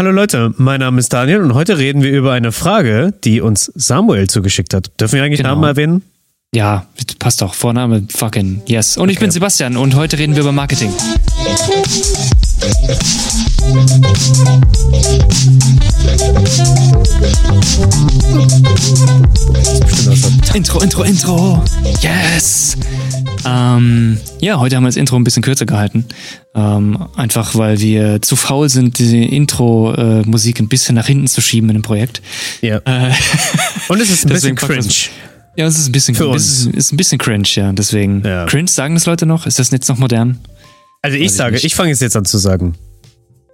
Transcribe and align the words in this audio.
hallo 0.00 0.12
Leute, 0.12 0.54
mein 0.56 0.80
Name 0.80 0.98
ist 0.98 1.12
Daniel 1.12 1.42
und 1.42 1.52
heute 1.52 1.76
reden 1.76 2.02
wir 2.02 2.10
über 2.10 2.32
eine 2.32 2.52
Frage, 2.52 3.12
die 3.22 3.42
uns 3.42 3.70
Samuel 3.74 4.30
zugeschickt 4.30 4.72
hat. 4.72 4.90
Dürfen 4.98 5.16
wir 5.16 5.24
eigentlich 5.24 5.40
Genau. 5.40 5.50
Namen 5.50 5.64
erwähnen? 5.64 6.02
Ja, 6.54 6.86
passt 7.18 7.42
doch. 7.42 7.52
Vorname, 7.52 8.06
fucking, 8.10 8.62
yes. 8.64 8.96
Und 8.96 9.10
ich 9.10 9.18
Okay. 9.18 9.26
bin 9.26 9.30
Sebastian 9.30 9.76
und 9.76 9.94
heute 9.96 10.16
reden 10.16 10.36
wir 10.36 10.40
über 10.40 10.52
Marketing. 10.52 10.90
Intro, 20.54 20.80
Intro, 20.80 21.02
Intro. 21.02 21.62
Yes. 22.00 22.76
Ähm, 23.46 24.18
ja, 24.40 24.58
heute 24.58 24.76
haben 24.76 24.82
wir 24.84 24.88
das 24.88 24.96
Intro 24.96 25.16
ein 25.16 25.24
bisschen 25.24 25.42
kürzer 25.42 25.66
gehalten. 25.66 26.06
Ähm, 26.54 27.06
einfach 27.16 27.54
weil 27.54 27.80
wir 27.80 28.20
zu 28.22 28.36
faul 28.36 28.68
sind, 28.68 28.98
die 28.98 29.24
Intro-Musik 29.36 30.60
ein 30.60 30.68
bisschen 30.68 30.94
nach 30.94 31.06
hinten 31.06 31.26
zu 31.26 31.40
schieben 31.40 31.68
in 31.70 31.76
dem 31.76 31.82
Projekt. 31.82 32.22
Ja. 32.60 32.78
Äh, 32.84 33.12
Und 33.88 34.00
es 34.00 34.10
ist 34.10 34.26
ein 34.26 34.28
bisschen 34.32 34.56
cringe. 34.56 34.86
ja, 35.56 35.66
es 35.66 35.78
ist 35.78 35.88
ein 35.88 35.92
bisschen, 35.92 36.14
Für 36.14 36.34
ist, 36.34 36.66
ist 36.66 36.92
ein 36.92 36.96
bisschen 36.96 37.18
cringe, 37.18 37.48
ja. 37.54 37.72
Deswegen. 37.72 38.22
Ja. 38.24 38.46
Cringe 38.46 38.68
sagen 38.68 38.94
das 38.94 39.06
Leute 39.06 39.26
noch? 39.26 39.46
Ist 39.46 39.58
das 39.58 39.70
jetzt 39.70 39.88
noch 39.88 39.98
modern? 39.98 40.38
Also 41.02 41.16
ich 41.16 41.24
Weiß 41.24 41.30
ich 41.30 41.36
sage, 41.36 41.54
nicht. 41.54 41.64
ich 41.64 41.74
fange 41.74 41.92
es 41.92 42.00
jetzt 42.00 42.16
an 42.16 42.24
zu 42.24 42.38
sagen. 42.38 42.74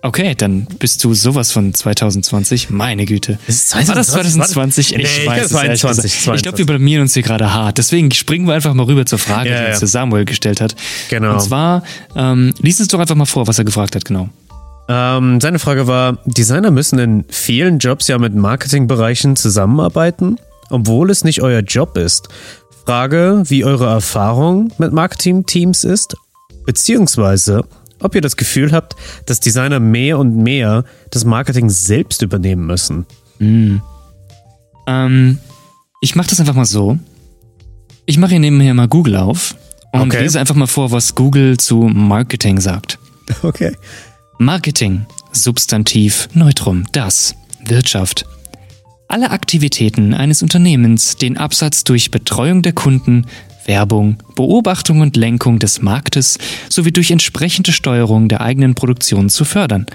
Okay, 0.06 0.37
dann 0.37 0.69
bist 0.78 1.02
du 1.02 1.15
sowas 1.15 1.51
von 1.51 1.74
2020. 1.74 2.70
Meine 2.70 3.06
Güte. 3.06 3.41
Ist 3.48 3.74
es 3.74 3.88
War 3.88 3.96
das 3.96 4.06
2020? 4.06 4.92
Nee, 4.92 5.02
ich 5.02 5.27
ehrlich 5.27 5.48
22, 5.48 6.12
gesagt. 6.12 6.37
Ich 6.37 6.42
glaube, 6.45 6.59
wir 6.59 6.66
blamieren 6.66 7.02
uns 7.02 7.15
hier 7.15 7.24
gerade 7.24 7.52
hart. 7.52 7.79
Deswegen 7.79 8.12
springen 8.12 8.46
wir 8.46 8.55
einfach 8.55 8.73
mal 8.73 8.84
rüber 8.87 9.05
zur 9.05 9.19
Frage, 9.19 9.51
Ja, 9.51 9.65
die 9.65 9.70
uns 9.73 9.80
ja. 9.80 9.87
Samuel 9.88 10.24
gestellt 10.24 10.60
hat. 10.60 10.77
Genau. 11.09 11.34
Und 11.34 11.42
zwar, 11.42 11.82
ähm, 12.15 12.55
lies 12.60 12.79
es 12.79 12.87
doch 12.87 13.01
einfach 13.01 13.16
mal 13.16 13.27
vor, 13.27 13.48
was 13.48 13.59
er 13.59 13.65
gefragt 13.65 13.96
hat, 13.96 14.05
genau. 14.05 14.29
Ähm, 14.88 15.41
seine 15.41 15.59
Frage 15.59 15.88
war, 15.88 16.18
Designer 16.24 16.70
müssen 16.70 17.01
in 17.01 17.24
vielen 17.29 17.80
Jobs 17.80 18.07
ja 18.07 18.16
mit 18.18 18.32
Marketingbereichen 18.32 19.34
zusammenarbeiten, 19.34 20.38
obwohl 20.71 21.10
es 21.10 21.24
nicht 21.24 21.43
euer 21.43 21.62
Job 21.62 21.96
ist. 21.99 22.29
Frage, 22.84 23.43
wie 23.46 23.65
eure 23.65 23.87
Erfahrung 23.87 24.73
mit 24.79 24.93
Marketingteams 24.93 25.82
ist, 25.82 26.15
beziehungsweise 26.65 27.65
ob 28.01 28.15
ihr 28.15 28.21
das 28.21 28.37
Gefühl 28.37 28.73
habt, 28.73 28.97
dass 29.27 29.41
Designer 29.41 29.80
mehr 29.80 30.19
und 30.19 30.37
mehr 30.37 30.85
das 31.11 31.25
Marketing 31.25 31.71
selbst 31.71 32.23
übernehmen 32.23 32.66
müssen. 32.66 33.07
Ähm, 34.87 35.39
ich 36.01 36.15
mache 36.15 36.29
das 36.29 36.41
einfach 36.41 36.55
mal 36.55 36.65
so. 36.65 36.99
Ich 38.07 38.19
mache 38.19 38.30
hier 38.33 38.41
nebenher 38.41 38.74
mal 38.74 38.89
Google 38.89 39.17
auf 39.17 39.57
und 39.93 40.02
Okay. 40.02 40.23
lese 40.23 40.39
einfach 40.39 40.55
mal 40.55 40.67
vor, 40.67 40.91
was 40.93 41.15
Google 41.15 41.57
zu 41.57 41.83
Marketing 41.83 42.61
sagt. 42.61 42.99
Okay. 43.43 43.73
Marketing, 44.39 45.07
Substantiv, 45.33 46.29
Neutrum, 46.35 46.85
das, 46.93 47.35
Wirtschaft. 47.65 48.24
Alle 49.09 49.30
Aktivitäten 49.30 50.15
eines 50.15 50.43
Unternehmens, 50.43 51.17
den 51.17 51.37
Absatz 51.37 51.83
durch 51.85 52.11
Betreuung 52.13 52.63
der 52.63 52.73
Kunden, 52.73 53.27
Werbung, 53.66 54.18
Beobachtung 54.34 55.00
und 55.00 55.16
Lenkung 55.16 55.59
des 55.59 55.82
Marktes 55.82 56.38
sowie 56.68 56.92
durch 56.92 57.10
entsprechende 57.10 57.72
Steuerung 57.72 58.28
der 58.28 58.40
eigenen 58.40 58.74
Produktion 58.74 59.28
zu 59.28 59.45
fördern. 59.45 59.86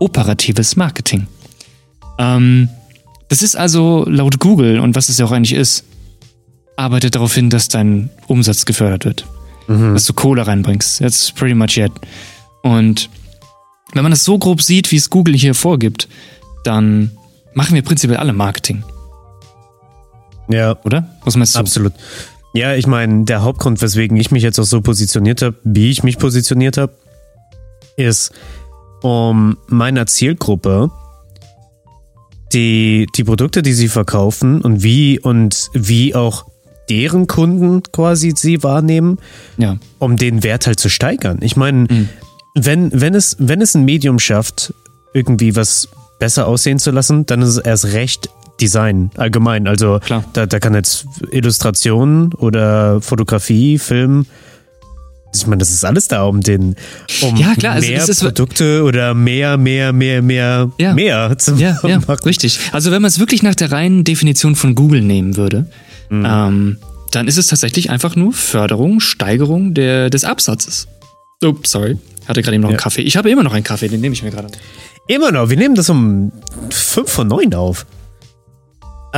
Operatives 0.00 0.76
Marketing. 0.76 1.26
Ähm, 2.18 2.68
das 3.28 3.42
ist 3.42 3.56
also 3.56 4.04
laut 4.08 4.38
Google 4.38 4.78
und 4.80 4.94
was 4.96 5.08
es 5.08 5.18
ja 5.18 5.26
auch 5.26 5.32
eigentlich 5.32 5.52
ist, 5.58 5.84
arbeitet 6.76 7.14
darauf 7.16 7.34
hin, 7.34 7.50
dass 7.50 7.68
dein 7.68 8.10
Umsatz 8.28 8.64
gefördert 8.64 9.04
wird. 9.04 9.24
Dass 9.66 10.04
du 10.04 10.14
Kohle 10.14 10.46
reinbringst. 10.46 11.00
That's 11.00 11.30
pretty 11.30 11.54
much 11.54 11.76
it. 11.76 11.92
Und 12.62 13.10
wenn 13.92 14.02
man 14.02 14.12
das 14.12 14.24
so 14.24 14.38
grob 14.38 14.62
sieht, 14.62 14.90
wie 14.92 14.96
es 14.96 15.10
Google 15.10 15.34
hier 15.36 15.54
vorgibt, 15.54 16.08
dann 16.64 17.10
machen 17.52 17.74
wir 17.74 17.82
prinzipiell 17.82 18.18
alle 18.18 18.32
Marketing, 18.32 18.82
Ja, 20.48 20.76
oder? 20.84 21.06
Was 21.24 21.36
meinst 21.36 21.54
du? 21.54 21.58
absolut. 21.58 21.92
Ja, 22.54 22.74
ich 22.74 22.86
meine, 22.86 23.24
der 23.24 23.42
Hauptgrund, 23.42 23.80
weswegen 23.82 24.16
ich 24.16 24.30
mich 24.30 24.42
jetzt 24.42 24.58
auch 24.58 24.64
so 24.64 24.80
positioniert 24.80 25.42
habe, 25.42 25.56
wie 25.64 25.90
ich 25.90 26.02
mich 26.02 26.18
positioniert 26.18 26.76
habe, 26.76 26.92
ist, 27.96 28.32
um 29.02 29.56
meiner 29.68 30.06
Zielgruppe 30.06 30.90
die, 32.52 33.06
die 33.14 33.24
Produkte, 33.24 33.62
die 33.62 33.74
sie 33.74 33.88
verkaufen 33.88 34.62
und 34.62 34.82
wie 34.82 35.20
und 35.20 35.68
wie 35.74 36.14
auch 36.14 36.46
deren 36.88 37.26
Kunden 37.26 37.82
quasi 37.92 38.32
sie 38.34 38.62
wahrnehmen, 38.62 39.18
Ja. 39.58 39.76
um 39.98 40.16
den 40.16 40.42
Wert 40.42 40.66
halt 40.66 40.80
zu 40.80 40.88
steigern. 40.88 41.38
Ich 41.42 41.54
meine, 41.56 41.80
Mhm. 41.90 42.08
wenn, 42.54 42.90
wenn, 42.98 43.14
es, 43.14 43.36
wenn 43.38 43.60
es 43.60 43.74
ein 43.74 43.84
Medium 43.84 44.18
schafft, 44.18 44.72
irgendwie 45.12 45.54
was 45.54 45.88
besser 46.18 46.46
aussehen 46.46 46.78
zu 46.78 46.90
lassen, 46.90 47.26
dann 47.26 47.42
ist 47.42 47.50
es 47.50 47.58
erst 47.58 47.84
recht 47.92 48.30
Design 48.60 49.10
allgemein. 49.16 49.66
Also 49.66 49.98
Klar. 50.00 50.24
da, 50.32 50.46
da 50.46 50.58
kann 50.58 50.74
jetzt 50.74 51.06
Illustration 51.30 52.32
oder 52.34 53.00
Fotografie, 53.00 53.78
Film. 53.78 54.26
Ich 55.34 55.46
meine, 55.46 55.58
das 55.58 55.70
ist 55.70 55.84
alles 55.84 56.08
da, 56.08 56.24
um 56.24 56.40
den, 56.40 56.74
um 57.20 57.36
Ja, 57.36 57.54
klar, 57.54 57.74
also 57.74 57.88
mehr 57.88 58.02
es 58.02 58.08
ist- 58.08 58.20
Produkte 58.22 58.82
oder 58.82 59.12
mehr, 59.14 59.56
mehr, 59.58 59.92
mehr, 59.92 60.22
mehr, 60.22 60.70
Ja. 60.78 60.94
mehr 60.94 61.36
zu 61.38 61.54
Ja, 61.54 61.78
ja, 61.86 61.98
machen. 62.00 62.24
richtig. 62.24 62.58
Also 62.72 62.90
wenn 62.90 63.02
man 63.02 63.10
es 63.10 63.18
wirklich 63.18 63.42
nach 63.42 63.54
der 63.54 63.70
reinen 63.70 64.04
Definition 64.04 64.56
von 64.56 64.74
Google 64.74 65.02
nehmen 65.02 65.36
würde, 65.36 65.66
ähm, 66.10 66.78
dann 67.12 67.28
ist 67.28 67.36
es 67.36 67.46
tatsächlich 67.48 67.90
einfach 67.90 68.16
nur 68.16 68.32
Förderung, 68.32 69.00
Steigerung 69.00 69.74
der, 69.74 70.08
des 70.10 70.24
Absatzes. 70.24 70.88
Oh, 71.44 71.54
sorry. 71.62 71.98
Hatte 72.26 72.42
gerade 72.42 72.54
eben 72.56 72.62
noch 72.62 72.70
einen 72.70 72.78
Ja. 72.78 72.82
Kaffee. 72.82 73.02
Ich 73.02 73.16
habe 73.16 73.30
immer 73.30 73.42
noch 73.42 73.52
einen 73.52 73.64
Kaffee, 73.64 73.88
den 73.88 74.00
nehme 74.00 74.14
ich 74.14 74.22
mir 74.22 74.30
gerade. 74.30 74.48
Immer 75.06 75.30
noch, 75.30 75.48
wir 75.50 75.56
nehmen 75.58 75.74
das 75.74 75.88
um 75.90 76.32
5 76.70 77.10
von 77.10 77.28
9 77.28 77.54
auf. 77.54 77.86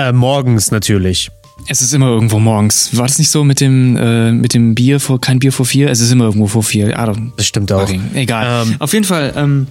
Äh, 0.00 0.12
morgens 0.12 0.70
natürlich. 0.70 1.30
Es 1.68 1.82
ist 1.82 1.92
immer 1.92 2.06
irgendwo 2.06 2.38
morgens. 2.38 2.96
War 2.96 3.06
das 3.06 3.18
nicht 3.18 3.30
so 3.30 3.44
mit 3.44 3.60
dem, 3.60 3.96
äh, 3.96 4.32
mit 4.32 4.54
dem 4.54 4.74
Bier 4.74 4.98
vor, 4.98 5.20
kein 5.20 5.38
Bier 5.38 5.52
vor 5.52 5.66
vier? 5.66 5.90
Es 5.90 6.00
ist 6.00 6.10
immer 6.10 6.24
irgendwo 6.24 6.46
vor 6.46 6.62
vier. 6.62 6.96
Don't 6.96 7.32
Das 7.36 7.46
stimmt 7.46 7.70
auch. 7.70 7.80
fucking, 7.80 8.14
egal. 8.14 8.66
Ähm, 8.66 8.76
Auf 8.78 8.94
jeden 8.94 9.04
Fall, 9.04 9.34
ähm, 9.36 9.66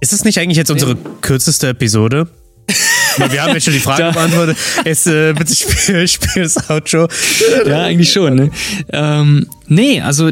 Ist 0.00 0.14
es 0.14 0.24
nicht 0.24 0.38
eigentlich 0.38 0.56
jetzt 0.56 0.70
unsere 0.70 0.96
kürzeste 1.20 1.68
Episode? 1.68 2.26
Wir 3.28 3.42
haben 3.42 3.52
jetzt 3.52 3.64
schon 3.64 3.74
die 3.74 3.80
Frage 3.80 4.12
beantwortet. 4.14 4.56
Es, 4.84 5.06
äh, 5.06 5.34
bitte 5.34 5.54
spiel, 5.54 6.08
spiel 6.08 6.42
das 6.42 6.70
Outro. 6.70 7.06
Ja, 7.66 7.82
eigentlich 7.82 8.12
schon, 8.12 8.34
ne? 8.34 8.50
Ähm, 8.90 9.46
nee, 9.66 10.00
also 10.00 10.30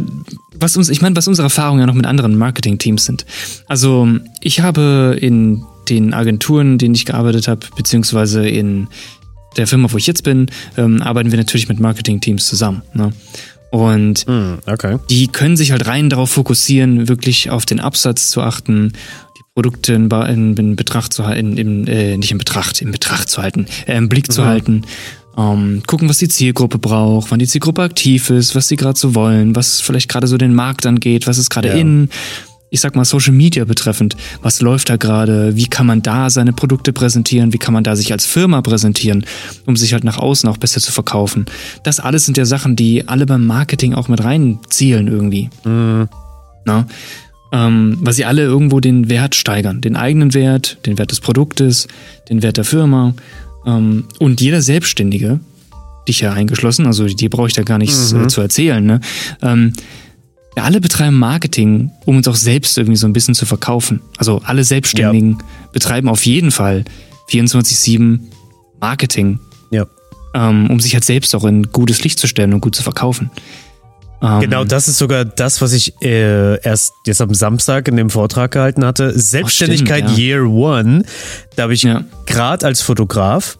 was 0.58 0.74
uns, 0.78 0.88
ich 0.88 1.02
meine, 1.02 1.14
was 1.16 1.28
unsere 1.28 1.44
Erfahrungen 1.46 1.80
ja 1.80 1.86
noch 1.86 1.94
mit 1.94 2.06
anderen 2.06 2.36
Marketing-Teams 2.38 3.04
sind. 3.04 3.26
Also 3.66 4.08
ich 4.40 4.60
habe 4.60 5.18
in 5.20 5.64
den 5.88 6.14
Agenturen, 6.14 6.72
in 6.72 6.78
denen 6.78 6.94
ich 6.94 7.04
gearbeitet 7.06 7.48
habe, 7.48 7.66
beziehungsweise 7.76 8.48
in 8.48 8.88
der 9.58 9.66
Firma, 9.66 9.92
wo 9.92 9.96
ich 9.98 10.06
jetzt 10.06 10.22
bin, 10.24 10.46
ähm, 10.76 11.02
arbeiten 11.02 11.30
wir 11.30 11.38
natürlich 11.38 11.68
mit 11.68 11.80
Marketing-Teams 11.80 12.46
zusammen. 12.46 12.82
Ne? 12.94 13.12
Und 13.70 14.24
Hm, 14.26 14.58
okay. 14.66 14.98
die 15.10 15.28
können 15.28 15.56
sich 15.56 15.72
halt 15.72 15.86
rein 15.86 16.08
darauf 16.08 16.30
fokussieren, 16.30 17.08
wirklich 17.08 17.50
auf 17.50 17.66
den 17.66 17.80
Absatz 17.80 18.30
zu 18.30 18.40
achten, 18.42 18.92
die 19.36 19.42
Produkte 19.54 19.92
in, 19.92 20.08
in, 20.10 20.56
in 20.56 20.76
Betracht 20.76 21.12
zu 21.12 21.26
halten, 21.26 21.58
in, 21.58 21.86
äh, 21.86 22.16
nicht 22.16 22.30
in 22.30 22.38
Betracht, 22.38 22.80
in 22.80 22.92
Betracht 22.92 23.28
zu 23.28 23.42
halten, 23.42 23.66
äh, 23.86 23.96
im 23.96 24.08
Blick 24.08 24.32
zu 24.32 24.46
halten, 24.46 24.82
ähm, 25.36 25.82
gucken, 25.86 26.08
was 26.08 26.18
die 26.18 26.28
Zielgruppe 26.28 26.78
braucht, 26.78 27.30
wann 27.30 27.38
die 27.38 27.46
Zielgruppe 27.46 27.82
aktiv 27.82 28.30
ist, 28.30 28.54
was 28.54 28.68
sie 28.68 28.76
gerade 28.76 28.98
so 28.98 29.14
wollen, 29.14 29.54
was 29.54 29.80
vielleicht 29.80 30.08
gerade 30.08 30.26
so 30.26 30.36
den 30.38 30.54
Markt 30.54 30.86
angeht, 30.86 31.26
was 31.26 31.38
ist 31.38 31.50
gerade 31.50 31.68
Ja. 31.68 31.74
in, 31.74 32.08
ich 32.70 32.80
sag 32.80 32.96
mal 32.96 33.04
Social 33.04 33.32
Media 33.32 33.64
betreffend, 33.64 34.16
was 34.42 34.60
läuft 34.60 34.90
da 34.90 34.96
gerade, 34.96 35.56
wie 35.56 35.66
kann 35.66 35.86
man 35.86 36.02
da 36.02 36.30
seine 36.30 36.52
Produkte 36.52 36.92
präsentieren, 36.92 37.52
wie 37.52 37.58
kann 37.58 37.74
man 37.74 37.84
da 37.84 37.96
sich 37.96 38.12
als 38.12 38.26
Firma 38.26 38.60
präsentieren, 38.60 39.24
um 39.66 39.76
sich 39.76 39.92
halt 39.92 40.04
nach 40.04 40.18
außen 40.18 40.48
auch 40.48 40.58
besser 40.58 40.80
zu 40.80 40.92
verkaufen. 40.92 41.46
Das 41.82 42.00
alles 42.00 42.26
sind 42.26 42.36
ja 42.36 42.44
Sachen, 42.44 42.76
die 42.76 43.08
alle 43.08 43.26
beim 43.26 43.46
Marketing 43.46 43.94
auch 43.94 44.08
mit 44.08 44.22
reinzielen 44.22 45.08
irgendwie. 45.08 45.50
Na? 45.64 46.86
Ähm, 47.50 47.96
weil 48.02 48.12
sie 48.12 48.26
alle 48.26 48.42
irgendwo 48.42 48.80
den 48.80 49.08
Wert 49.08 49.34
steigern. 49.34 49.80
Den 49.80 49.96
eigenen 49.96 50.34
Wert, 50.34 50.78
den 50.84 50.98
Wert 50.98 51.10
des 51.10 51.20
Produktes, 51.20 51.88
den 52.28 52.42
Wert 52.42 52.58
der 52.58 52.64
Firma. 52.64 53.14
Ähm, 53.64 54.04
und 54.18 54.42
jeder 54.42 54.60
Selbstständige, 54.60 55.40
dich 56.06 56.20
ja 56.20 56.32
eingeschlossen, 56.32 56.86
also 56.86 57.06
die 57.06 57.28
brauche 57.30 57.48
ich 57.48 57.54
da 57.54 57.62
gar 57.62 57.78
nichts 57.78 58.12
äh, 58.12 58.28
zu 58.28 58.40
erzählen, 58.42 58.84
ne? 58.84 59.00
Ähm, 59.40 59.72
ja, 60.58 60.64
alle 60.64 60.80
betreiben 60.80 61.16
Marketing, 61.18 61.90
um 62.04 62.16
uns 62.16 62.26
auch 62.28 62.34
selbst 62.34 62.76
irgendwie 62.78 62.96
so 62.96 63.06
ein 63.06 63.12
bisschen 63.12 63.34
zu 63.34 63.46
verkaufen. 63.46 64.00
Also 64.16 64.40
alle 64.44 64.64
Selbstständigen 64.64 65.38
betreiben 65.72 66.08
auf 66.08 66.26
jeden 66.26 66.50
Fall 66.50 66.84
24-7 67.30 68.18
Marketing, 68.80 69.38
Ja. 69.70 69.86
ähm, 70.34 70.68
um 70.70 70.80
sich 70.80 70.94
halt 70.94 71.04
selbst 71.04 71.34
auch 71.34 71.44
in 71.44 71.64
gutes 71.72 72.02
Licht 72.02 72.18
zu 72.18 72.26
stellen 72.26 72.52
und 72.54 72.60
gut 72.60 72.74
zu 72.74 72.82
verkaufen. 72.82 73.30
Ähm, 74.20 74.40
Genau, 74.40 74.64
das 74.64 74.88
ist 74.88 74.98
sogar 74.98 75.24
das, 75.24 75.60
was 75.60 75.72
ich 75.72 75.92
äh, 76.02 76.60
erst 76.62 76.92
jetzt 77.06 77.20
am 77.20 77.32
Samstag 77.34 77.86
in 77.86 77.96
dem 77.96 78.10
Vortrag 78.10 78.50
gehalten 78.50 78.84
hatte. 78.84 79.16
Selbstständigkeit 79.18 80.04
stimmt, 80.04 80.18
ja. 80.18 80.24
Year 80.24 80.44
One. 80.48 81.04
Da 81.56 81.64
habe 81.64 81.74
ich 81.74 81.82
Ja. 81.84 82.02
gerade 82.26 82.66
als 82.66 82.80
Fotograf, 82.82 83.58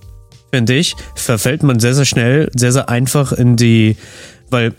finde 0.52 0.74
ich, 0.74 0.96
verfällt 1.14 1.62
man 1.62 1.78
sehr, 1.78 1.94
sehr 1.94 2.04
schnell, 2.06 2.50
sehr, 2.56 2.72
sehr 2.72 2.88
einfach 2.88 3.30
in 3.32 3.56
die, 3.56 3.96
weil, 4.50 4.74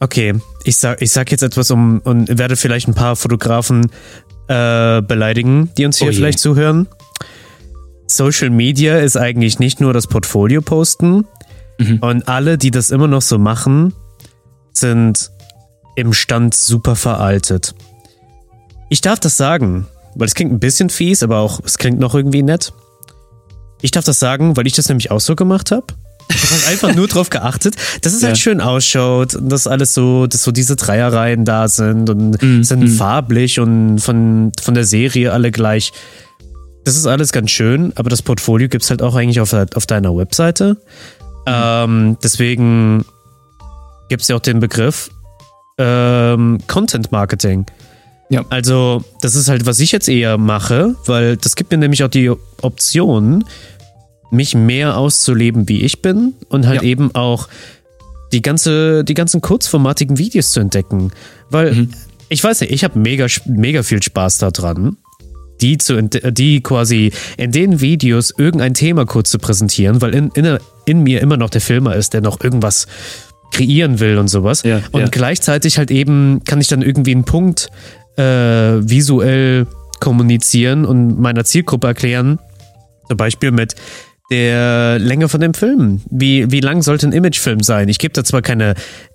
okay, 0.00 0.34
ich 0.64 0.76
sag, 0.76 1.00
ich 1.02 1.10
sag 1.10 1.30
jetzt 1.30 1.42
etwas 1.42 1.70
um 1.70 2.00
und 2.00 2.38
werde 2.38 2.56
vielleicht 2.56 2.88
ein 2.88 2.94
paar 2.94 3.16
Fotografen 3.16 3.90
äh, 4.48 5.02
beleidigen, 5.02 5.70
die 5.76 5.84
uns 5.84 5.98
hier 5.98 6.08
Oh 6.08 6.12
vielleicht 6.12 6.38
zuhören. 6.38 6.86
Social 8.06 8.50
Media 8.50 8.98
ist 8.98 9.16
eigentlich 9.16 9.58
nicht 9.58 9.80
nur 9.80 9.92
das 9.92 10.06
Portfolio 10.06 10.62
posten. 10.62 11.26
Mhm. 11.78 11.98
Und 12.00 12.28
alle, 12.28 12.56
die 12.58 12.70
das 12.70 12.90
immer 12.90 13.08
noch 13.08 13.22
so 13.22 13.38
machen, 13.38 13.92
sind 14.72 15.30
im 15.96 16.12
Stand 16.12 16.54
super 16.54 16.96
veraltet. 16.96 17.74
Ich 18.88 19.00
darf 19.00 19.18
das 19.18 19.36
sagen, 19.36 19.86
weil 20.14 20.28
es 20.28 20.34
klingt 20.34 20.52
ein 20.52 20.60
bisschen 20.60 20.90
fies, 20.90 21.22
aber 21.22 21.38
auch 21.38 21.60
es 21.64 21.78
klingt 21.78 21.98
noch 21.98 22.14
irgendwie 22.14 22.42
nett. 22.42 22.72
Ich 23.82 23.90
darf 23.90 24.04
das 24.04 24.18
sagen, 24.18 24.56
weil 24.56 24.66
ich 24.66 24.74
das 24.74 24.88
nämlich 24.88 25.10
auch 25.10 25.20
so 25.20 25.34
gemacht 25.34 25.70
habe. 25.70 25.86
Ich 26.28 26.42
habe 26.42 26.54
halt 26.54 26.68
einfach 26.68 26.94
nur 26.94 27.06
drauf 27.08 27.30
geachtet, 27.30 27.76
dass 28.02 28.12
es 28.12 28.18
halt 28.18 28.22
ja. 28.22 28.28
halt 28.28 28.38
schön 28.38 28.60
ausschaut 28.60 29.34
und 29.34 29.48
dass 29.48 29.66
alles 29.66 29.94
so, 29.94 30.26
dass 30.26 30.42
so 30.42 30.52
diese 30.52 30.76
Dreierreihen 30.76 31.44
da 31.44 31.68
sind 31.68 32.10
und 32.10 32.42
mm, 32.42 32.62
sind 32.62 32.84
mm. 32.84 32.88
farblich 32.88 33.60
und 33.60 34.00
von, 34.00 34.52
von 34.60 34.74
der 34.74 34.84
Serie 34.84 35.32
alle 35.32 35.50
gleich. 35.50 35.92
Das 36.84 36.96
ist 36.96 37.06
alles 37.06 37.32
ganz 37.32 37.50
schön, 37.50 37.92
aber 37.96 38.10
das 38.10 38.22
Portfolio 38.22 38.68
gibt 38.68 38.84
es 38.84 38.90
halt 38.90 39.02
auch 39.02 39.14
eigentlich 39.14 39.40
auf, 39.40 39.52
auf 39.52 39.86
deiner 39.86 40.16
Webseite. 40.16 40.76
Mm. 41.46 41.48
Ähm, 41.48 42.16
deswegen 42.22 43.04
gibt 44.08 44.22
es 44.22 44.28
ja 44.28 44.36
auch 44.36 44.40
den 44.40 44.60
Begriff 44.60 45.10
ähm, 45.78 46.58
Content 46.66 47.12
Marketing. 47.12 47.66
Ja. 48.28 48.44
Also, 48.50 49.04
das 49.20 49.36
ist 49.36 49.48
halt, 49.48 49.66
was 49.66 49.78
ich 49.78 49.92
jetzt 49.92 50.08
eher 50.08 50.36
mache, 50.36 50.96
weil 51.06 51.36
das 51.36 51.54
gibt 51.54 51.70
mir 51.70 51.78
nämlich 51.78 52.02
auch 52.02 52.08
die 52.08 52.30
Option, 52.60 53.44
mich 54.30 54.54
mehr 54.54 54.96
auszuleben, 54.96 55.68
wie 55.68 55.82
ich 55.82 56.02
bin 56.02 56.34
und 56.48 56.66
halt 56.66 56.82
ja. 56.82 56.88
eben 56.88 57.14
auch 57.14 57.48
die 58.32 58.42
ganze, 58.42 59.04
die 59.04 59.14
ganzen 59.14 59.40
kurzformatigen 59.40 60.18
Videos 60.18 60.50
zu 60.50 60.60
entdecken. 60.60 61.12
Weil 61.50 61.72
mhm. 61.72 61.90
ich 62.28 62.42
weiß 62.42 62.60
nicht, 62.60 62.72
ich 62.72 62.84
habe 62.84 62.98
mega, 62.98 63.26
mega 63.46 63.82
viel 63.82 64.02
Spaß 64.02 64.38
daran, 64.38 64.96
die 65.60 65.78
zu, 65.78 66.02
die 66.02 66.60
quasi 66.62 67.12
in 67.36 67.52
den 67.52 67.80
Videos 67.80 68.34
irgendein 68.36 68.74
Thema 68.74 69.06
kurz 69.06 69.30
zu 69.30 69.38
präsentieren, 69.38 70.02
weil 70.02 70.14
in, 70.14 70.30
in, 70.34 70.58
in 70.84 71.02
mir 71.02 71.20
immer 71.20 71.36
noch 71.36 71.50
der 71.50 71.60
Filmer 71.60 71.94
ist, 71.94 72.14
der 72.14 72.20
noch 72.20 72.40
irgendwas 72.42 72.86
kreieren 73.52 74.00
will 74.00 74.18
und 74.18 74.28
sowas. 74.28 74.62
Ja, 74.64 74.82
und 74.92 75.00
ja. 75.00 75.08
gleichzeitig 75.08 75.78
halt 75.78 75.90
eben 75.90 76.42
kann 76.44 76.60
ich 76.60 76.68
dann 76.68 76.82
irgendwie 76.82 77.12
einen 77.12 77.24
Punkt 77.24 77.70
äh, 78.16 78.22
visuell 78.22 79.66
kommunizieren 80.00 80.84
und 80.84 81.18
meiner 81.18 81.44
Zielgruppe 81.44 81.86
erklären. 81.86 82.38
Zum 83.08 83.16
Beispiel 83.16 83.52
mit, 83.52 83.76
der 84.30 84.98
Länge 84.98 85.28
von 85.28 85.40
dem 85.40 85.54
Film. 85.54 86.02
Wie, 86.10 86.50
wie 86.50 86.60
lang 86.60 86.82
sollte 86.82 87.06
ein 87.06 87.12
Imagefilm 87.12 87.60
sein? 87.60 87.88
Ich 87.88 87.98
gebe 87.98 88.12
da 88.12 88.24
zwar 88.24 88.42
keine 88.42 88.74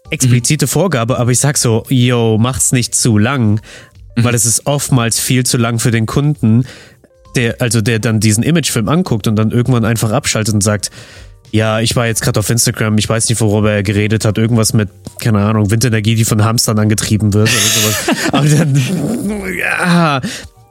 explizite 0.09 0.65
mhm. 0.65 0.69
Vorgabe, 0.69 1.19
aber 1.19 1.31
ich 1.31 1.39
sag 1.39 1.57
so, 1.57 1.83
yo, 1.89 2.37
macht's 2.37 2.71
nicht 2.71 2.95
zu 2.95 3.17
lang, 3.17 3.61
mhm. 4.15 4.23
weil 4.23 4.35
es 4.35 4.45
ist 4.45 4.65
oftmals 4.65 5.19
viel 5.19 5.45
zu 5.45 5.57
lang 5.57 5.79
für 5.79 5.91
den 5.91 6.05
Kunden, 6.05 6.65
der, 7.35 7.61
also 7.61 7.81
der 7.81 7.99
dann 7.99 8.19
diesen 8.19 8.43
Imagefilm 8.43 8.89
anguckt 8.89 9.27
und 9.27 9.35
dann 9.35 9.51
irgendwann 9.51 9.85
einfach 9.85 10.11
abschaltet 10.11 10.53
und 10.53 10.61
sagt, 10.61 10.91
ja, 11.51 11.81
ich 11.81 11.97
war 11.97 12.07
jetzt 12.07 12.21
gerade 12.21 12.39
auf 12.39 12.49
Instagram, 12.49 12.97
ich 12.97 13.09
weiß 13.09 13.27
nicht, 13.27 13.41
worüber 13.41 13.71
er 13.71 13.83
geredet 13.83 14.23
hat, 14.23 14.37
irgendwas 14.37 14.71
mit, 14.71 14.89
keine 15.19 15.39
Ahnung, 15.39 15.69
Windenergie, 15.69 16.15
die 16.15 16.23
von 16.23 16.45
Hamstern 16.45 16.79
angetrieben 16.79 17.33
wird 17.33 17.49
oder 17.49 17.59
sowas. 17.59 18.17
aber 18.31 18.47
dann, 18.47 19.53
ja, 19.59 20.21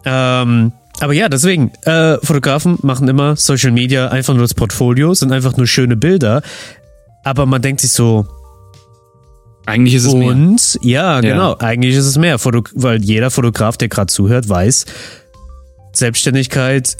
ähm, 0.06 0.72
aber 1.00 1.14
ja, 1.14 1.29
deswegen, 1.29 1.73
äh, 1.85 2.19
Fotografen 2.23 2.79
machen 2.82 3.08
immer 3.08 3.35
Social 3.37 3.73
Media 3.73 4.08
einfach 4.08 4.35
nur 4.35 4.43
das 4.43 4.55
Portfolio, 4.55 5.14
sind 5.14 5.32
einfach 5.32 5.56
nur 5.56 5.67
schöne 5.67 5.97
Bilder. 5.97 6.43
Aber 7.25 7.47
man 7.47 7.62
denkt 7.62 7.81
sich 7.81 7.93
so. 7.93 8.26
Eigentlich 9.67 9.94
ist 9.94 10.06
es 10.06 10.12
und, 10.12 10.20
mehr. 10.20 10.31
Und, 10.31 10.79
ja, 10.82 11.20
genau, 11.20 11.56
eigentlich 11.58 11.94
ist 11.94 12.06
es 12.06 12.19
mehr. 12.19 12.38
Foto 12.38 12.62
weil 12.75 13.02
jeder 13.02 13.31
Fotograf, 13.31 13.76
der 13.76 13.88
gerade 13.88 14.12
zuhört, 14.12 14.49
weiß, 14.49 14.87
Selbstständigkeit 15.93 16.97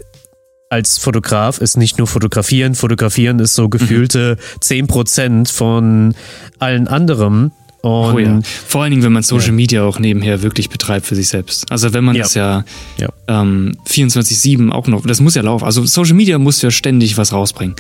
als 0.71 0.99
Fotograf 0.99 1.59
ist 1.59 1.77
nicht 1.77 1.99
nur 1.99 2.07
fotografieren. 2.07 2.75
Fotografieren 2.75 3.41
ist 3.41 3.55
so 3.55 3.69
gefühlte 3.69 4.39
mhm. 4.63 4.87
10% 4.87 5.53
von 5.53 6.15
allen 6.59 6.87
anderen. 6.87 7.53
Und 7.83 8.15
oh 8.15 8.19
ja. 8.19 8.41
Vor 8.43 8.83
allen 8.83 8.91
Dingen, 8.91 9.03
wenn 9.03 9.13
man 9.13 9.23
Social 9.23 9.49
ja. 9.49 9.55
Media 9.55 9.85
auch 9.85 9.99
nebenher 9.99 10.43
wirklich 10.43 10.69
betreibt 10.69 11.07
für 11.07 11.15
sich 11.15 11.29
selbst. 11.29 11.71
Also 11.71 11.93
wenn 11.95 12.05
man 12.05 12.15
ja. 12.15 12.23
das 12.23 12.35
ja, 12.35 12.65
ja. 12.99 13.09
Ähm, 13.27 13.77
24-7 13.89 14.71
auch 14.71 14.87
noch, 14.87 15.07
das 15.07 15.21
muss 15.21 15.35
ja 15.35 15.43
laufen. 15.43 15.65
Also 15.65 15.85
Social 15.87 16.15
Media 16.15 16.39
muss 16.39 16.61
ja 16.61 16.71
ständig 16.71 17.17
was 17.17 17.33
rausbringen. 17.33 17.77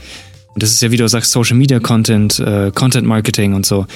Und 0.55 0.62
das 0.62 0.73
ist 0.73 0.82
ja, 0.82 0.91
wie 0.91 0.97
du 0.97 1.08
sagst, 1.08 1.32
Social 1.32 1.56
Media 1.56 1.79
Content, 1.81 2.38
äh, 2.41 2.73
Content 2.75 3.06
Marketing 3.06 3.55
und 3.55 3.67
so. 3.67 3.87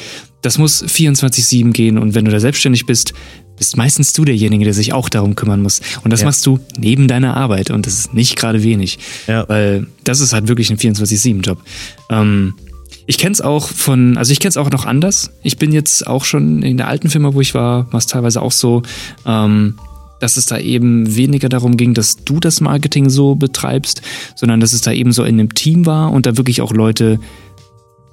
Das 0.42 0.58
muss 0.58 0.84
24-7 0.84 1.72
gehen 1.72 1.98
und 1.98 2.14
wenn 2.14 2.26
du 2.26 2.30
da 2.30 2.38
selbstständig 2.38 2.84
bist, 2.84 3.14
bist 3.56 3.76
meistens 3.76 4.12
du 4.12 4.24
derjenige, 4.24 4.64
der 4.64 4.74
sich 4.74 4.92
auch 4.92 5.08
darum 5.08 5.36
kümmern 5.36 5.62
muss. 5.62 5.80
Und 6.02 6.12
das 6.12 6.20
ja. 6.20 6.26
machst 6.26 6.44
du 6.44 6.60
neben 6.76 7.08
deiner 7.08 7.36
Arbeit 7.36 7.70
und 7.70 7.86
das 7.86 7.94
ist 7.94 8.14
nicht 8.14 8.36
gerade 8.36 8.62
wenig. 8.62 8.98
Ja. 9.26 9.48
Weil 9.48 9.86
das 10.04 10.20
ist 10.20 10.32
halt 10.32 10.48
wirklich 10.48 10.70
ein 10.70 10.76
24-7-Job. 10.76 11.58
Ähm, 12.10 12.54
ich 13.06 13.18
kenne 13.18 13.32
es 13.32 13.40
auch 13.40 13.68
von, 13.68 14.16
also 14.16 14.32
ich 14.32 14.40
kenne 14.40 14.50
es 14.50 14.56
auch 14.56 14.70
noch 14.70 14.86
anders. 14.86 15.30
Ich 15.42 15.58
bin 15.58 15.72
jetzt 15.72 16.06
auch 16.06 16.24
schon 16.24 16.62
in 16.62 16.76
der 16.76 16.88
alten 16.88 17.10
Firma, 17.10 17.34
wo 17.34 17.40
ich 17.40 17.54
war, 17.54 17.92
war 17.92 17.98
es 17.98 18.06
teilweise 18.06 18.40
auch 18.40 18.52
so, 18.52 18.82
ähm, 19.26 19.78
dass 20.20 20.36
es 20.36 20.46
da 20.46 20.58
eben 20.58 21.14
weniger 21.16 21.48
darum 21.48 21.76
ging, 21.76 21.92
dass 21.92 22.24
du 22.24 22.40
das 22.40 22.60
Marketing 22.60 23.10
so 23.10 23.34
betreibst, 23.34 24.00
sondern 24.36 24.60
dass 24.60 24.72
es 24.72 24.80
da 24.80 24.92
eben 24.92 25.12
so 25.12 25.24
in 25.24 25.38
einem 25.38 25.54
Team 25.54 25.84
war 25.86 26.12
und 26.12 26.24
da 26.24 26.36
wirklich 26.36 26.62
auch 26.62 26.72
Leute 26.72 27.18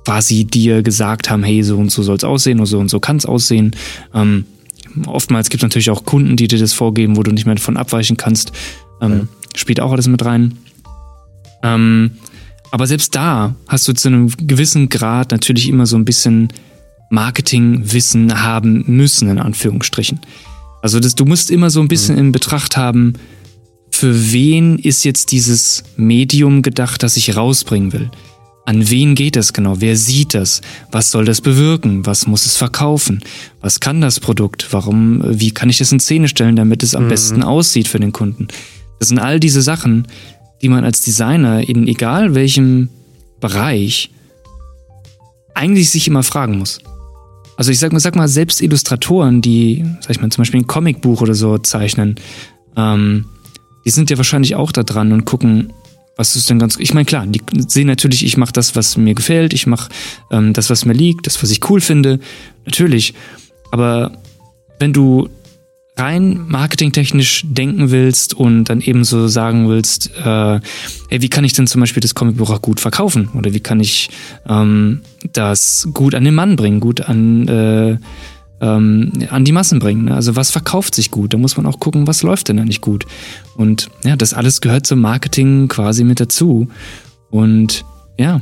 quasi 0.04 0.46
dir 0.46 0.82
gesagt 0.84 1.30
haben, 1.30 1.44
hey, 1.44 1.64
so 1.64 1.78
und 1.78 1.92
so 1.92 2.04
soll 2.04 2.18
es 2.18 2.24
aussehen 2.24 2.60
oder 2.60 2.68
so 2.68 2.80
und 2.80 2.90
so 2.90 3.00
kann 3.00 3.18
es 3.18 3.26
aussehen. 3.26 3.76
Ähm, 4.14 4.46
oftmals 5.06 5.50
gibt 5.50 5.64
es 5.64 5.70
natürlich 5.70 5.92
auch 5.92 6.04
Kunden, 6.04 6.36
die 6.36 6.48
dir 6.48 6.60
das 6.60 6.74
vorgeben, 6.74 7.16
wo 7.16 7.24
du 7.24 7.32
nicht 7.32 7.46
mehr 7.46 7.56
davon 7.56 7.78
abweichen 7.78 8.18
kannst. 8.18 8.52
Ähm, 9.02 9.12
ja. 9.12 9.28
Spielt 9.56 9.80
auch 9.80 9.92
alles 9.92 10.08
mit 10.08 10.26
rein. 10.26 10.58
Ähm, 11.64 12.12
aber 12.72 12.88
selbst 12.88 13.16
da 13.16 13.56
hast 13.68 13.88
du 13.88 13.94
zu 13.94 14.08
einem 14.08 14.32
gewissen 14.38 14.90
Grad 14.90 15.32
natürlich 15.32 15.68
immer 15.68 15.86
so 15.86 15.98
ein 15.98 16.06
bisschen 16.06 16.52
Marketingwissen 17.10 18.42
haben 18.42 18.86
müssen, 18.88 19.30
in 19.30 19.38
Anführungsstrichen. 19.38 20.22
Also 20.82 21.00
das, 21.00 21.16
du 21.16 21.26
musst 21.26 21.52
immer 21.52 21.70
so 21.70 21.82
ein 21.82 21.90
bisschen 21.90 22.16
mhm. 22.16 22.22
in 22.22 22.32
Betracht 22.32 22.78
haben, 22.78 23.14
für 23.92 24.32
wen 24.32 24.80
ist 24.80 25.04
jetzt 25.04 25.32
dieses 25.32 25.84
Medium 25.98 26.62
gedacht, 26.62 27.04
das 27.04 27.18
ich 27.18 27.36
rausbringen 27.36 27.92
will? 27.92 28.10
An 28.66 28.90
wen 28.90 29.16
geht 29.16 29.36
das 29.36 29.54
genau? 29.54 29.76
Wer 29.80 29.98
sieht 29.98 30.34
das? 30.34 30.62
Was 30.92 31.12
soll 31.12 31.26
das 31.26 31.42
bewirken? 31.42 32.06
Was 32.06 32.26
muss 32.26 32.46
es 32.46 32.56
verkaufen? 32.56 33.22
Was 33.60 33.80
kann 33.80 34.02
das 34.02 34.20
Produkt? 34.20 34.68
Warum, 34.72 35.22
wie 35.26 35.52
kann 35.52 35.70
ich 35.70 35.80
das 35.80 35.92
in 35.92 36.00
Szene 36.00 36.30
stellen, 36.30 36.56
damit 36.56 36.84
es 36.84 36.96
am 36.96 37.06
mhm. 37.06 37.10
besten 37.10 37.44
aussieht 37.44 37.88
für 37.88 38.00
den 38.00 38.14
Kunden? 38.14 38.48
Das 39.00 39.10
sind 39.10 39.20
all 39.20 39.40
diese 39.40 39.62
Sachen, 39.62 40.08
die 40.62 40.70
man 40.70 40.84
als 40.84 41.02
Designer 41.02 41.68
in 41.68 41.88
egal 41.88 42.36
welchem 42.36 42.90
Bereich 43.40 44.12
eigentlich 45.54 45.90
sich 45.90 46.08
immer 46.08 46.24
fragen 46.24 46.58
muss. 46.58 46.80
Also 47.58 47.72
ich 47.72 47.80
sag 47.80 47.92
mal, 47.94 48.00
sag 48.00 48.16
mal, 48.16 48.28
selbst 48.28 48.62
Illustratoren, 48.62 49.42
die, 49.42 49.86
sag 50.00 50.12
ich 50.12 50.22
mal, 50.22 50.30
zum 50.30 50.42
Beispiel 50.42 50.62
ein 50.62 50.68
Comicbuch 50.68 51.22
oder 51.22 51.36
so 51.36 51.58
zeichnen, 51.58 52.16
ähm, 52.76 53.26
die 53.86 53.90
sind 53.90 54.10
ja 54.10 54.18
wahrscheinlich 54.18 54.56
auch 54.56 54.72
da 54.72 54.84
dran 54.84 55.12
und 55.12 55.26
gucken, 55.26 55.74
was 56.16 56.36
ist 56.36 56.50
denn 56.50 56.60
ganz. 56.60 56.78
Ich 56.78 56.94
meine, 56.94 57.06
klar, 57.06 57.26
die 57.26 57.42
sehen 57.68 57.88
natürlich, 57.88 58.24
ich 58.26 58.38
mache 58.38 58.54
das, 58.54 58.76
was 58.76 58.98
mir 58.98 59.16
gefällt, 59.16 59.54
ich 59.54 59.66
mache 59.66 59.90
ähm, 60.30 60.54
das, 60.54 60.70
was 60.70 60.86
mir 60.86 60.94
liegt, 60.94 61.26
das, 61.26 61.42
was 61.42 61.52
ich 61.52 61.68
cool 61.70 61.82
finde, 61.82 62.20
natürlich. 62.66 63.14
Aber 63.72 64.12
wenn 64.80 64.94
du 64.94 65.30
rein 65.98 66.46
marketingtechnisch 66.48 67.46
denken 67.48 67.92
willst 67.92 68.34
und 68.34 68.66
dann 68.66 68.82
eben 68.82 69.04
so 69.04 69.28
sagen 69.28 69.68
willst, 69.70 70.12
äh, 70.24 70.56
ey, 71.10 71.22
wie 71.22 71.30
kann 71.30 71.44
ich 71.44 71.54
denn 71.54 71.68
zum 71.68 71.82
Beispiel 71.82 72.02
das 72.02 72.16
Comicbuch 72.16 72.50
auch 72.50 72.62
gut 72.62 72.80
verkaufen? 72.80 73.30
Oder 73.36 73.54
wie 73.54 73.60
kann 73.60 73.80
ich 73.80 74.10
ähm, 74.48 75.02
das 75.34 75.90
gut 75.94 76.16
an 76.16 76.24
den 76.24 76.34
Mann 76.34 76.56
bringen, 76.56 76.80
gut 76.80 77.02
an, 77.02 77.48
äh, 77.48 77.98
ähm, 78.62 79.12
an 79.30 79.46
die 79.46 79.52
Massen 79.52 79.80
bringen? 79.80 80.06
Ne? 80.06 80.16
Also 80.16 80.36
was 80.36 80.50
verkauft 80.50 80.96
sich 80.96 81.12
gut? 81.12 81.34
Da 81.34 81.38
muss 81.38 81.58
man 81.58 81.66
auch 81.66 81.80
gucken, 81.80 82.08
was 82.08 82.24
läuft 82.24 82.48
denn 82.48 82.60
eigentlich 82.60 82.82
gut? 82.82 83.06
Und 83.56 83.90
ja, 84.06 84.16
das 84.16 84.34
alles 84.34 84.62
gehört 84.62 84.88
zum 84.88 85.00
Marketing 85.00 85.68
quasi 85.68 86.04
mit 86.04 86.20
dazu. 86.20 86.70
Und 87.30 87.84
ja, 88.18 88.42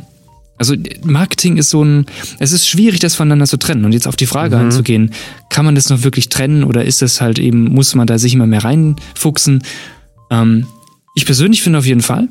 also 0.60 0.75
Marketing 1.04 1.58
ist 1.58 1.70
so 1.70 1.84
ein, 1.84 2.06
es 2.38 2.51
ist 2.51 2.68
schwierig, 2.68 3.00
das 3.00 3.16
voneinander 3.16 3.48
zu 3.48 3.58
trennen. 3.58 3.86
Und 3.86 3.94
jetzt 3.94 4.08
auf 4.08 4.18
die 4.18 4.28
Frage 4.28 4.58
mhm. 4.58 4.66
einzugehen, 4.66 5.12
kann 5.50 5.66
man 5.66 5.74
das 5.74 5.89
noch 5.89 6.04
wirklich 6.04 6.30
trennen 6.30 6.63
oder 6.63 6.86
ist 6.86 7.01
es 7.01 7.22
halt 7.22 7.39
eben, 7.39 7.70
muss 7.70 7.96
man 7.96 8.06
da 8.06 8.20
sich 8.20 8.34
immer 8.34 8.46
mehr 8.46 8.63
reinfuchsen? 8.63 9.63
Ähm, 10.30 10.68
ich 11.16 11.25
persönlich 11.25 11.63
finde 11.63 11.80
auf 11.80 11.86
jeden 11.86 12.01
Fall. 12.01 12.28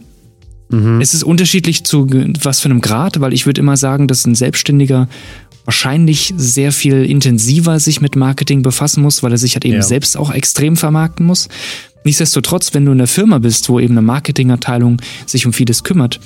Mhm. 0.71 1.01
Es 1.01 1.15
ist 1.15 1.25
unterschiedlich 1.25 1.85
zu 1.85 2.07
was 2.43 2.61
für 2.61 2.67
einem 2.67 2.83
Grad, 2.83 3.21
weil 3.21 3.33
ich 3.33 3.47
würde 3.47 3.63
immer 3.63 3.79
sagen, 3.79 4.07
dass 4.07 4.27
ein 4.27 4.35
Selbstständiger 4.35 5.09
wahrscheinlich 5.65 6.35
sehr 6.37 6.73
viel 6.73 7.05
intensiver 7.05 7.81
sich 7.81 8.01
mit 8.01 8.15
Marketing 8.15 8.63
befassen 8.63 9.03
muss, 9.03 9.23
weil 9.23 9.33
er 9.33 9.39
sich 9.39 9.55
halt 9.55 9.65
eben 9.65 9.77
ja. 9.77 9.83
selbst 9.83 10.17
auch 10.17 10.31
extrem 10.31 10.77
vermarkten 10.77 11.27
muss. 11.27 11.49
Nichtsdestotrotz, 12.05 12.75
wenn 12.75 12.85
du 12.85 12.93
in 12.93 12.99
der 12.99 13.07
Firma 13.07 13.39
bist, 13.39 13.69
wo 13.69 13.81
eben 13.81 13.95
eine 13.95 14.03
Marketingabteilung 14.03 15.01
sich 15.27 15.47
um 15.47 15.53
vieles 15.53 15.85
kümmert, 15.85 16.21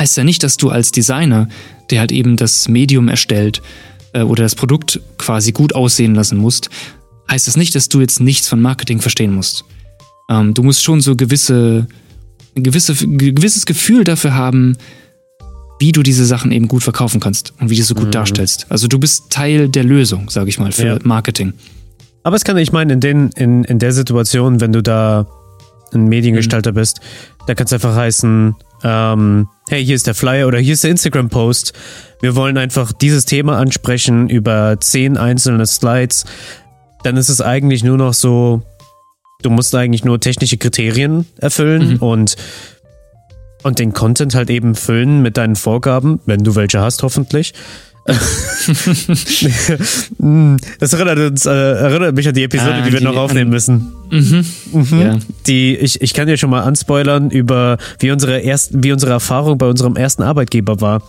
heißt 0.00 0.16
ja 0.16 0.24
nicht, 0.24 0.42
dass 0.42 0.56
du 0.56 0.70
als 0.70 0.90
Designer, 0.92 1.48
der 1.90 2.00
halt 2.00 2.12
eben 2.12 2.36
das 2.36 2.68
Medium 2.68 3.08
erstellt 3.08 3.62
äh, 4.12 4.22
oder 4.22 4.42
das 4.42 4.54
Produkt 4.54 5.00
quasi 5.18 5.52
gut 5.52 5.74
aussehen 5.74 6.14
lassen 6.14 6.38
musst, 6.38 6.70
heißt 7.30 7.48
das 7.48 7.56
nicht, 7.56 7.74
dass 7.74 7.88
du 7.88 8.00
jetzt 8.00 8.20
nichts 8.20 8.48
von 8.48 8.60
Marketing 8.60 9.00
verstehen 9.00 9.34
musst. 9.34 9.64
Ähm, 10.28 10.54
du 10.54 10.62
musst 10.62 10.82
schon 10.82 11.00
so 11.00 11.16
gewisse 11.16 11.86
ein 12.56 12.62
gewisse, 12.62 12.94
gewisses 12.94 13.66
Gefühl 13.66 14.04
dafür 14.04 14.34
haben, 14.34 14.76
wie 15.78 15.92
du 15.92 16.02
diese 16.02 16.24
Sachen 16.24 16.52
eben 16.52 16.68
gut 16.68 16.82
verkaufen 16.82 17.20
kannst 17.20 17.52
und 17.60 17.68
wie 17.68 17.76
du 17.76 17.82
es 17.82 17.88
so 17.88 17.94
gut 17.94 18.06
mhm. 18.06 18.12
darstellst. 18.12 18.66
Also 18.70 18.88
du 18.88 18.98
bist 18.98 19.30
Teil 19.30 19.68
der 19.68 19.84
Lösung, 19.84 20.30
sage 20.30 20.48
ich 20.48 20.58
mal, 20.58 20.72
für 20.72 20.86
ja. 20.86 20.98
Marketing. 21.02 21.52
Aber 22.22 22.34
es 22.34 22.44
kann, 22.44 22.56
ich 22.56 22.72
meine, 22.72 22.94
in, 22.94 23.00
den, 23.00 23.30
in, 23.36 23.64
in 23.64 23.78
der 23.78 23.92
Situation, 23.92 24.60
wenn 24.60 24.72
du 24.72 24.82
da 24.82 25.26
ein 25.92 26.08
Mediengestalter 26.08 26.72
mhm. 26.72 26.76
bist, 26.76 27.00
da 27.46 27.54
kann 27.54 27.66
es 27.66 27.72
einfach 27.72 27.94
heißen, 27.94 28.56
ähm, 28.82 29.48
hey, 29.68 29.84
hier 29.84 29.94
ist 29.94 30.06
der 30.06 30.14
Flyer 30.14 30.46
oder 30.46 30.58
hier 30.58 30.74
ist 30.74 30.84
der 30.84 30.90
Instagram-Post. 30.90 31.72
Wir 32.20 32.36
wollen 32.36 32.58
einfach 32.58 32.92
dieses 32.92 33.24
Thema 33.24 33.58
ansprechen 33.58 34.28
über 34.28 34.78
zehn 34.80 35.16
einzelne 35.16 35.66
Slides. 35.66 36.24
Dann 37.02 37.16
ist 37.16 37.28
es 37.28 37.40
eigentlich 37.40 37.84
nur 37.84 37.96
noch 37.96 38.14
so, 38.14 38.62
du 39.42 39.50
musst 39.50 39.74
eigentlich 39.74 40.04
nur 40.04 40.20
technische 40.20 40.56
Kriterien 40.56 41.26
erfüllen 41.38 41.94
mhm. 41.94 41.96
und 41.96 42.36
und 43.62 43.80
den 43.80 43.92
Content 43.92 44.36
halt 44.36 44.48
eben 44.48 44.76
füllen 44.76 45.22
mit 45.22 45.36
deinen 45.36 45.56
Vorgaben, 45.56 46.20
wenn 46.24 46.44
du 46.44 46.54
welche 46.54 46.80
hast, 46.80 47.02
hoffentlich. 47.02 47.52
das 50.78 50.92
erinnert, 50.92 51.18
uns, 51.18 51.46
äh, 51.46 51.50
erinnert 51.50 52.14
mich 52.14 52.28
an 52.28 52.34
die 52.34 52.44
Episode, 52.44 52.74
ah, 52.74 52.82
die 52.82 52.92
wir 52.92 53.00
die, 53.00 53.04
noch 53.04 53.16
aufnehmen 53.16 53.50
müssen. 53.50 53.92
Mhm. 54.10 54.44
Mhm. 54.72 55.00
Ja. 55.00 55.18
Die, 55.46 55.74
ich, 55.76 56.00
ich 56.00 56.14
kann 56.14 56.28
dir 56.28 56.36
schon 56.36 56.50
mal 56.50 56.62
anspoilern 56.62 57.30
über 57.30 57.78
wie 57.98 58.12
unsere, 58.12 58.38
erst, 58.38 58.70
wie 58.82 58.92
unsere 58.92 59.12
Erfahrung 59.12 59.58
bei 59.58 59.66
unserem 59.66 59.96
ersten 59.96 60.22
Arbeitgeber 60.22 60.80
war. 60.80 61.02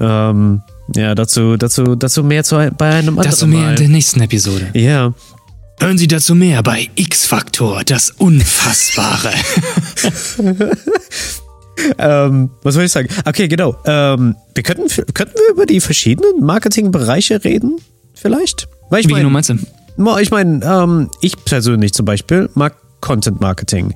Ähm, 0.00 0.62
ja, 0.94 1.14
dazu, 1.14 1.56
dazu, 1.56 1.94
dazu 1.94 2.24
mehr 2.24 2.44
zu, 2.44 2.56
bei 2.76 2.90
einem 2.90 3.18
anderen 3.18 3.30
Dazu 3.30 3.46
mehr 3.46 3.60
mal. 3.60 3.70
in 3.70 3.76
der 3.76 3.88
nächsten 3.88 4.20
Episode. 4.20 4.68
Ja. 4.72 5.14
Hören 5.80 5.98
Sie 5.98 6.08
dazu 6.08 6.34
mehr 6.34 6.62
bei 6.62 6.88
X-Faktor, 6.94 7.82
das 7.84 8.10
Unfassbare. 8.10 9.32
ähm, 11.98 12.50
was 12.62 12.74
soll 12.74 12.84
ich 12.84 12.92
sagen? 12.92 13.08
Okay, 13.24 13.48
genau. 13.48 13.76
Ähm, 13.84 14.36
wir 14.54 14.62
könnten, 14.62 14.88
könnten 15.12 15.34
wir 15.34 15.54
über 15.54 15.66
die 15.66 15.80
verschiedenen 15.80 16.44
Marketingbereiche 16.44 17.44
reden, 17.44 17.78
vielleicht? 18.14 18.68
Weil 18.90 19.00
ich 19.00 19.08
Wie 19.08 19.12
mein, 19.12 19.22
genau 19.22 19.32
meinst 19.32 19.50
du? 19.50 19.56
Ich 20.20 20.30
meine, 20.30 20.64
ähm, 20.64 21.10
ich 21.20 21.44
persönlich 21.44 21.92
zum 21.92 22.04
Beispiel 22.06 22.48
mag 22.54 22.74
Content 23.00 23.40
Marketing. 23.40 23.94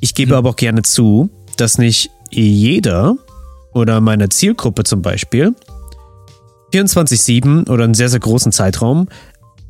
Ich 0.00 0.14
gebe 0.14 0.32
hm. 0.32 0.38
aber 0.38 0.50
auch 0.50 0.56
gerne 0.56 0.82
zu, 0.82 1.30
dass 1.56 1.78
nicht 1.78 2.10
jeder 2.30 3.16
oder 3.72 4.00
meine 4.00 4.28
Zielgruppe 4.28 4.84
zum 4.84 5.02
Beispiel 5.02 5.54
24-7 6.72 7.70
oder 7.70 7.84
einen 7.84 7.94
sehr, 7.94 8.08
sehr 8.08 8.20
großen 8.20 8.52
Zeitraum 8.52 9.08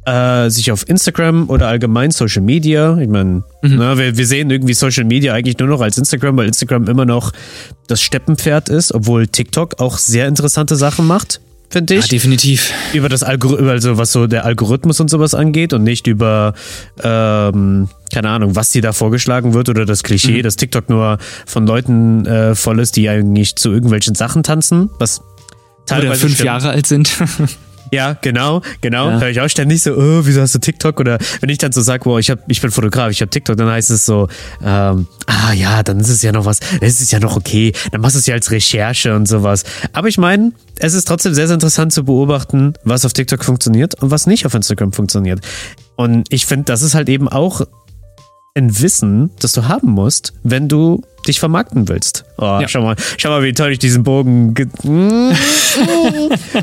äh, 0.05 0.51
sich 0.51 0.71
auf 0.71 0.89
Instagram 0.89 1.49
oder 1.49 1.69
allgemein 1.69 2.11
Social 2.11 2.43
Media, 2.43 2.99
ich 2.99 3.09
meine, 3.09 3.45
mhm. 3.63 3.79
wir, 3.79 4.17
wir 4.17 4.27
sehen 4.27 4.51
irgendwie 4.51 4.75
Social 4.75 5.05
Media 5.05 5.33
eigentlich 5.33 5.59
nur 5.59 5.69
noch 5.69 5.81
als 5.81 5.99
Instagram, 5.99 6.37
weil 6.37 6.47
Instagram 6.47 6.89
immer 6.89 7.05
noch 7.05 7.33
das 7.87 8.03
Steppenpferd 8.03 8.69
ist, 8.69 8.93
obwohl 8.93 9.27
TikTok 9.27 9.81
auch 9.81 9.99
sehr 9.99 10.29
interessante 10.29 10.77
Sachen 10.77 11.07
macht 11.07 11.41
finde 11.75 11.95
ich. 11.95 12.03
Ja, 12.03 12.07
definitiv. 12.07 12.73
Über 12.93 13.09
das 13.09 13.25
Algorithmus, 13.25 13.69
also 13.69 13.99
was 13.99 14.13
so 14.13 14.29
der 14.29 14.45
Algorithmus 14.45 15.01
und 15.01 15.11
sowas 15.11 15.35
angeht 15.35 15.73
und 15.73 15.83
nicht 15.83 16.07
über, 16.07 16.55
ähm, 17.03 17.89
keine 18.13 18.31
Ahnung, 18.31 18.55
was 18.55 18.71
dir 18.71 18.81
da 18.81 18.93
vorgeschlagen 18.93 19.55
wird 19.55 19.69
oder 19.69 19.85
das 19.85 20.05
Klischee, 20.05 20.39
mhm. 20.39 20.43
dass 20.45 20.55
TikTok 20.55 20.89
nur 20.89 21.19
von 21.47 21.67
Leuten 21.67 22.27
äh, 22.27 22.55
voll 22.55 22.79
ist, 22.79 22.97
die 22.97 23.09
eigentlich 23.09 23.57
zu 23.57 23.73
irgendwelchen 23.73 24.15
Sachen 24.15 24.45
tanzen, 24.45 24.89
was 25.01 25.21
teilweise 25.87 26.09
oder 26.09 26.17
fünf 26.17 26.35
stimmt. 26.35 26.47
Jahre 26.47 26.71
alt 26.71 26.87
sind. 26.87 27.11
Ja, 27.95 28.17
genau, 28.21 28.63
genau. 28.81 29.11
Ja. 29.11 29.21
Höre 29.21 29.29
ich 29.29 29.41
auch 29.41 29.49
ständig 29.49 29.83
so, 29.83 29.93
oh, 29.93 30.21
wieso 30.25 30.41
hast 30.41 30.55
du 30.55 30.59
TikTok? 30.59 31.01
Oder 31.01 31.19
wenn 31.41 31.49
ich 31.49 31.59
dann 31.59 31.73
so 31.73 31.81
sage, 31.81 32.05
wow, 32.07 32.19
ich, 32.19 32.31
hab, 32.31 32.41
ich 32.49 32.61
bin 32.61 32.71
Fotograf, 32.71 33.11
ich 33.11 33.21
habe 33.21 33.31
TikTok, 33.31 33.57
dann 33.57 33.69
heißt 33.69 33.91
es 33.91 34.05
so, 34.05 34.29
ähm, 34.63 35.07
ah 35.27 35.53
ja, 35.53 35.83
dann 35.83 36.01
ist 36.01 36.09
es 36.09 36.23
ja 36.23 36.33
noch 36.33 36.45
was, 36.45 36.61
es 36.81 37.01
ist 37.01 37.13
ja 37.13 37.21
noch 37.21 37.37
okay, 37.37 37.73
dann 37.93 38.01
machst 38.01 38.17
du 38.17 38.19
es 38.19 38.27
ja 38.27 38.35
als 38.35 38.51
Recherche 38.51 39.15
und 39.15 39.27
sowas. 39.27 39.65
Aber 39.93 40.09
ich 40.09 40.19
meine, 40.19 40.53
es 40.79 40.95
ist 40.95 41.07
trotzdem 41.07 41.35
sehr, 41.35 41.47
sehr 41.47 41.55
interessant 41.55 41.93
zu 41.93 42.05
beobachten, 42.05 42.75
was 42.85 43.05
auf 43.05 43.13
TikTok 43.13 43.45
funktioniert 43.45 44.03
und 44.03 44.11
was 44.11 44.27
nicht 44.27 44.47
auf 44.47 44.55
Instagram 44.55 44.93
funktioniert. 44.93 45.41
Und 45.97 46.27
ich 46.33 46.47
finde, 46.47 46.65
das 46.65 46.83
ist 46.83 46.95
halt 46.95 47.09
eben 47.09 47.29
auch 47.29 47.63
ein 48.55 48.81
Wissen, 48.81 49.31
das 49.41 49.53
du 49.53 49.67
haben 49.67 49.91
musst, 49.91 50.33
wenn 50.45 50.69
du 50.69 51.03
dich 51.27 51.41
vermarkten 51.41 51.89
willst. 51.89 52.25
Oh, 52.39 52.59
ja. 52.61 52.69
schau 52.69 52.83
mal, 52.83 52.97
schau 53.17 53.31
mal, 53.31 53.43
wie 53.43 53.53
toll 53.53 53.73
ich 53.73 53.79
diesen 53.81 54.05
Bogen. 54.05 54.55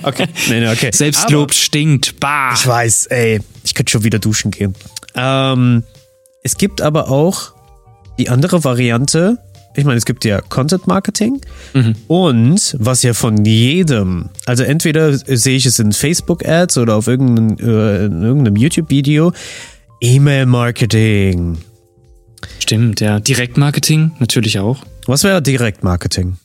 okay, 0.04 0.28
nee, 0.50 0.60
nee, 0.60 0.70
okay. 0.70 0.92
Selbstlob 0.94 1.44
Aber, 1.50 1.54
stinkt. 1.54 2.20
Bah. 2.20 2.54
Ich 2.54 2.66
weiß, 2.66 3.08
ey, 3.08 3.42
ich 3.64 3.74
könnte 3.74 3.92
schon 3.92 4.04
wieder 4.04 4.20
duschen 4.20 4.52
gehen. 4.52 4.74
Ähm, 5.16 5.84
es 6.44 6.58
gibt 6.58 6.82
aber 6.82 7.10
auch 7.10 7.52
die 8.18 8.30
andere 8.30 8.64
Variante. 8.64 9.38
Ich 9.76 9.84
meine, 9.84 9.98
es 9.98 10.06
gibt 10.06 10.24
ja 10.26 10.42
Content 10.42 10.88
Marketing 10.88 11.42
mhm. 11.74 11.96
und 12.08 12.76
was 12.80 13.04
ja 13.04 13.14
von 13.14 13.46
jedem, 13.46 14.30
also 14.46 14.64
entweder 14.64 15.18
sehe 15.18 15.56
ich 15.56 15.66
es 15.66 15.80
in 15.80 15.94
Facebook 15.94 16.46
Ads 16.46 16.78
oder 16.78 16.96
auf 16.96 17.08
irgendeinem, 17.08 17.58
äh, 17.58 18.04
irgendeinem 18.04 18.58
YouTube 18.58 18.90
Video, 18.90 19.34
E-Mail 20.02 20.46
Marketing. 20.46 21.58
Stimmt, 22.60 23.02
ja. 23.02 23.20
Direktmarketing 23.20 24.12
natürlich 24.20 24.60
auch. 24.60 24.84
Was 25.08 25.24
wäre 25.24 25.42
Direktmarketing? 25.42 26.38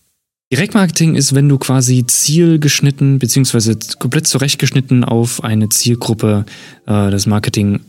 Direktmarketing 0.52 1.16
ist, 1.16 1.34
wenn 1.34 1.48
du 1.48 1.58
quasi 1.58 2.06
zielgeschnitten 2.06 3.18
beziehungsweise 3.18 3.76
komplett 3.98 4.28
zurechtgeschnitten 4.28 5.02
auf 5.02 5.42
eine 5.42 5.68
Zielgruppe 5.68 6.44
äh, 6.86 7.10
das 7.10 7.26
Marketing 7.26 7.80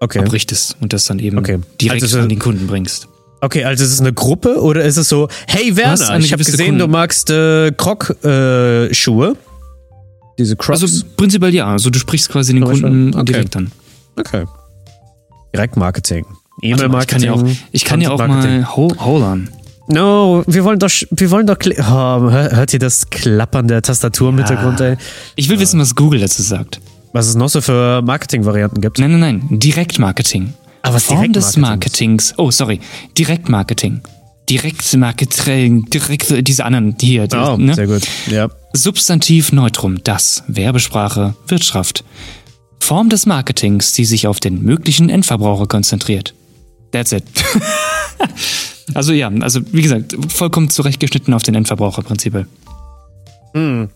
okay. 0.00 0.20
abrichtest 0.20 0.76
und 0.80 0.94
das 0.94 1.04
dann 1.04 1.18
eben 1.18 1.38
okay. 1.38 1.58
direkt 1.80 2.02
also 2.02 2.20
an 2.20 2.28
den 2.30 2.38
Kunden 2.38 2.66
bringst. 2.66 3.08
Okay, 3.42 3.64
also 3.64 3.84
ist 3.84 3.92
es 3.92 4.00
eine 4.00 4.14
Gruppe 4.14 4.62
oder 4.62 4.82
ist 4.82 4.96
es 4.96 5.10
so, 5.10 5.28
hey 5.46 5.76
Werner, 5.76 6.18
ich 6.18 6.32
habe 6.32 6.42
gesehen, 6.42 6.66
Kunden. 6.66 6.78
du 6.78 6.88
magst 6.88 7.28
äh, 7.28 7.70
Krog-Schuhe. 7.72 9.28
Äh, 9.30 9.34
Diese 10.38 10.56
Crocs. 10.56 10.82
Also 10.82 11.04
prinzipiell 11.18 11.54
ja, 11.54 11.66
also 11.66 11.90
du 11.90 11.98
sprichst 11.98 12.30
quasi 12.30 12.54
den 12.54 12.64
Kunden 12.64 13.14
okay. 13.14 13.24
direkt 13.24 13.56
an. 13.56 13.70
Okay. 14.18 14.46
Direktmarketing. 15.54 16.24
E-Mail-Marketing. 16.62 17.56
Ich 17.72 17.84
kann 17.84 18.00
ja 18.00 18.10
auch, 18.10 18.18
kann 18.18 18.28
ja 18.28 18.34
auch 18.34 18.44
mal 18.44 18.76
hold, 18.76 19.00
hold 19.00 19.22
on. 19.22 19.48
No, 19.88 20.42
wir 20.46 20.64
wollen 20.64 20.78
doch, 20.78 20.90
wir 21.10 21.30
wollen 21.30 21.46
doch, 21.46 21.58
oh, 21.64 22.30
hört 22.30 22.72
ihr 22.72 22.78
das 22.80 23.08
Klappern 23.08 23.68
der 23.68 23.82
Tastatur 23.82 24.30
im 24.30 24.38
ja. 24.38 24.46
Hintergrund, 24.46 24.80
ey? 24.80 24.96
Ich 25.36 25.48
will 25.48 25.60
wissen, 25.60 25.78
was 25.78 25.94
Google 25.94 26.20
dazu 26.20 26.42
sagt. 26.42 26.80
Was 27.12 27.28
es 27.28 27.36
noch 27.36 27.48
so 27.48 27.60
für 27.60 28.02
Marketing-Varianten 28.02 28.80
gibt. 28.80 28.98
Nein, 28.98 29.12
nein, 29.12 29.20
nein, 29.48 29.58
Direktmarketing. 29.58 30.54
Aber 30.82 30.92
ah, 30.92 30.94
was 30.96 31.04
Form 31.04 31.32
des 31.32 31.56
Marketings. 31.56 32.34
Oh, 32.36 32.50
sorry, 32.50 32.80
Direktmarketing. 33.16 34.00
Direktmarketing, 34.48 35.86
direkt, 35.86 36.46
diese 36.46 36.64
anderen 36.64 36.96
hier. 37.00 37.26
Die, 37.26 37.36
oh, 37.36 37.56
ne? 37.56 37.74
sehr 37.74 37.86
gut, 37.86 38.02
ja. 38.28 38.48
Substantiv 38.72 39.52
Neutrum, 39.52 40.02
das, 40.04 40.44
Werbesprache, 40.46 41.34
Wirtschaft. 41.48 42.04
Form 42.78 43.08
des 43.08 43.26
Marketings, 43.26 43.92
die 43.92 44.04
sich 44.04 44.26
auf 44.26 44.38
den 44.38 44.62
möglichen 44.62 45.08
Endverbraucher 45.08 45.66
konzentriert. 45.66 46.34
That's 46.92 47.12
it. 47.12 47.24
also 48.94 49.12
ja, 49.12 49.28
also 49.40 49.60
wie 49.72 49.82
gesagt, 49.82 50.16
vollkommen 50.28 50.70
zurechtgeschnitten 50.70 51.34
auf 51.34 51.42
den 51.42 51.54
Endverbraucher 51.54 52.02
prinzipiell. 52.02 52.46
Hm. 53.54 53.88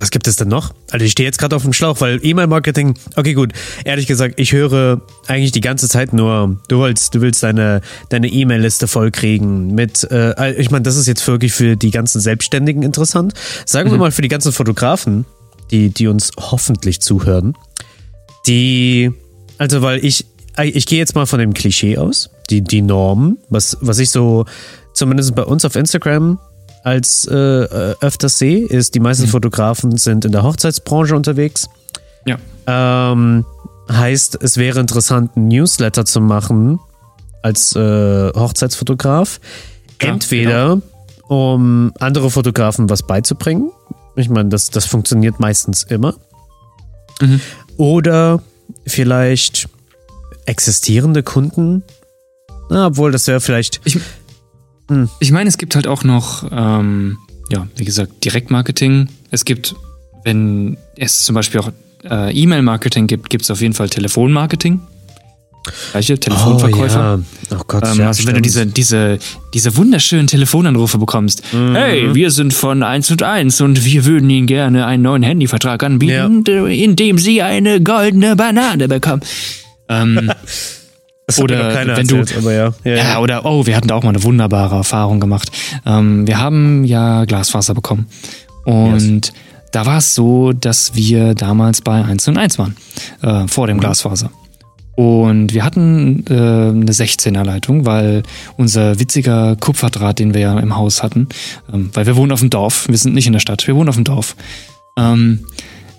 Was 0.00 0.10
gibt 0.12 0.28
es 0.28 0.36
denn 0.36 0.48
noch? 0.48 0.74
Also 0.90 1.04
ich 1.04 1.12
stehe 1.12 1.26
jetzt 1.26 1.38
gerade 1.38 1.56
auf 1.56 1.62
dem 1.62 1.72
Schlauch, 1.72 2.00
weil 2.00 2.20
E-Mail-Marketing, 2.22 2.94
okay 3.16 3.34
gut, 3.34 3.52
ehrlich 3.84 4.06
gesagt, 4.06 4.38
ich 4.38 4.52
höre 4.52 5.02
eigentlich 5.26 5.50
die 5.50 5.60
ganze 5.60 5.88
Zeit 5.88 6.12
nur, 6.12 6.60
du 6.68 6.80
willst, 6.80 7.16
du 7.16 7.20
willst 7.20 7.42
deine, 7.42 7.80
deine 8.08 8.28
E-Mail-Liste 8.28 8.86
vollkriegen 8.86 9.74
mit, 9.74 10.08
äh, 10.10 10.52
ich 10.52 10.70
meine, 10.70 10.82
das 10.82 10.96
ist 10.96 11.08
jetzt 11.08 11.26
wirklich 11.26 11.52
für 11.52 11.76
die 11.76 11.90
ganzen 11.90 12.20
Selbstständigen 12.20 12.84
interessant. 12.84 13.34
Sagen 13.66 13.88
mhm. 13.88 13.94
wir 13.94 13.98
mal 13.98 14.12
für 14.12 14.22
die 14.22 14.28
ganzen 14.28 14.52
Fotografen, 14.52 15.24
die, 15.72 15.88
die 15.88 16.06
uns 16.06 16.30
hoffentlich 16.38 17.00
zuhören, 17.00 17.54
die, 18.46 19.10
also 19.58 19.82
weil 19.82 20.04
ich, 20.04 20.26
ich 20.58 20.86
gehe 20.86 20.98
jetzt 20.98 21.14
mal 21.14 21.26
von 21.26 21.38
dem 21.38 21.54
Klischee 21.54 21.98
aus, 21.98 22.30
die, 22.50 22.62
die 22.62 22.82
Norm, 22.82 23.38
was, 23.48 23.76
was 23.80 23.98
ich 23.98 24.10
so 24.10 24.44
zumindest 24.92 25.34
bei 25.34 25.44
uns 25.44 25.64
auf 25.64 25.76
Instagram 25.76 26.38
als 26.84 27.26
äh, 27.30 27.34
äh, 27.36 27.94
öfters 28.00 28.38
sehe, 28.38 28.66
ist, 28.66 28.94
die 28.94 29.00
meisten 29.00 29.26
mhm. 29.26 29.30
Fotografen 29.30 29.96
sind 29.96 30.24
in 30.24 30.32
der 30.32 30.42
Hochzeitsbranche 30.42 31.14
unterwegs. 31.14 31.68
Ja. 32.26 32.38
Ähm, 32.66 33.44
heißt, 33.90 34.38
es 34.42 34.56
wäre 34.56 34.80
interessant, 34.80 35.36
einen 35.36 35.48
Newsletter 35.48 36.04
zu 36.04 36.20
machen 36.20 36.78
als 37.42 37.74
äh, 37.74 38.30
Hochzeitsfotograf. 38.32 39.40
Ja, 40.02 40.08
Entweder, 40.08 40.76
genau. 40.76 40.82
um 41.28 41.92
andere 41.98 42.30
Fotografen 42.30 42.88
was 42.90 43.06
beizubringen. 43.06 43.70
Ich 44.16 44.28
meine, 44.28 44.48
das, 44.48 44.70
das 44.70 44.86
funktioniert 44.86 45.40
meistens 45.40 45.84
immer. 45.84 46.14
Mhm. 47.20 47.40
Oder 47.76 48.42
vielleicht 48.86 49.68
existierende 50.48 51.22
Kunden. 51.22 51.82
Na, 52.70 52.86
obwohl, 52.86 53.12
das 53.12 53.26
wäre 53.26 53.40
vielleicht. 53.40 53.80
Ich, 53.84 53.98
hm. 54.88 55.08
ich 55.20 55.30
meine, 55.30 55.48
es 55.48 55.58
gibt 55.58 55.74
halt 55.74 55.86
auch 55.86 56.04
noch, 56.04 56.48
ähm, 56.50 57.18
ja, 57.50 57.66
wie 57.76 57.84
gesagt, 57.84 58.24
Direktmarketing. 58.24 59.08
Es 59.30 59.44
gibt, 59.44 59.74
wenn 60.24 60.76
es 60.96 61.24
zum 61.24 61.34
Beispiel 61.34 61.60
auch 61.60 61.70
äh, 62.04 62.32
E-Mail-Marketing 62.32 63.06
gibt, 63.06 63.30
gibt 63.30 63.44
es 63.44 63.50
auf 63.50 63.60
jeden 63.60 63.74
Fall 63.74 63.88
Telefonmarketing. 63.88 64.80
Gleiche 65.90 66.18
Telefonverkäufer. 66.18 67.18
Oh, 67.18 67.50
ja. 67.50 67.58
oh 67.60 67.64
Gott, 67.66 67.84
ähm, 67.86 67.98
ja, 67.98 68.06
also 68.06 68.26
wenn 68.26 68.36
du 68.36 68.40
diese, 68.40 68.64
diese, 68.66 69.18
diese 69.52 69.76
wunderschönen 69.76 70.26
Telefonanrufe 70.26 70.96
bekommst. 70.96 71.42
Mhm. 71.52 71.74
Hey, 71.74 72.14
wir 72.14 72.30
sind 72.30 72.54
von 72.54 72.82
1 72.82 73.10
und 73.10 73.22
1 73.22 73.60
und 73.60 73.84
wir 73.84 74.04
würden 74.06 74.30
Ihnen 74.30 74.46
gerne 74.46 74.86
einen 74.86 75.02
neuen 75.02 75.22
Handyvertrag 75.22 75.82
anbieten, 75.82 76.44
in 76.46 76.96
dem 76.96 77.18
Sie 77.18 77.42
eine 77.42 77.82
goldene 77.82 78.34
Banane 78.36 78.88
bekommen. 78.88 79.22
Ähm, 79.88 80.32
Das 81.26 81.38
oder 81.40 81.74
wenn 81.74 82.06
du- 82.06 82.16
erzählt, 82.16 82.38
aber 82.38 82.54
ja. 82.54 82.72
ja, 82.84 82.94
ja, 82.96 83.18
oder, 83.20 83.44
oh, 83.44 83.66
wir 83.66 83.76
hatten 83.76 83.88
da 83.88 83.94
auch 83.96 84.02
mal 84.02 84.08
eine 84.08 84.22
wunderbare 84.22 84.76
Erfahrung 84.76 85.20
gemacht. 85.20 85.50
Ähm, 85.84 86.26
wir 86.26 86.38
haben 86.40 86.84
ja 86.84 87.26
Glasfaser 87.26 87.74
bekommen. 87.74 88.06
Und 88.64 89.34
da 89.72 89.84
war 89.84 89.98
es 89.98 90.14
so, 90.14 90.54
dass 90.54 90.94
wir 90.94 91.34
damals 91.34 91.82
bei 91.82 92.02
1 92.02 92.28
und 92.28 92.38
1 92.38 92.58
waren, 92.58 92.76
äh, 93.20 93.46
vor 93.46 93.66
dem 93.66 93.78
Glasfaser. 93.78 94.30
Und 94.94 95.52
wir 95.52 95.64
hatten 95.64 96.24
äh, 96.30 96.32
eine 96.32 96.90
16er 96.92 97.44
Leitung, 97.44 97.84
weil 97.84 98.22
unser 98.56 98.98
witziger 98.98 99.54
Kupferdraht, 99.56 100.18
den 100.20 100.32
wir 100.32 100.40
ja 100.40 100.58
im 100.58 100.76
Haus 100.76 101.02
hatten, 101.02 101.28
ähm, 101.70 101.90
weil 101.92 102.06
wir 102.06 102.16
wohnen 102.16 102.32
auf 102.32 102.40
dem 102.40 102.48
Dorf, 102.48 102.88
wir 102.88 102.96
sind 102.96 103.14
nicht 103.14 103.26
in 103.26 103.34
der 103.34 103.40
Stadt, 103.40 103.66
wir 103.66 103.76
wohnen 103.76 103.90
auf 103.90 103.96
dem 103.96 104.04
Dorf. 104.04 104.34
Ähm, 104.96 105.40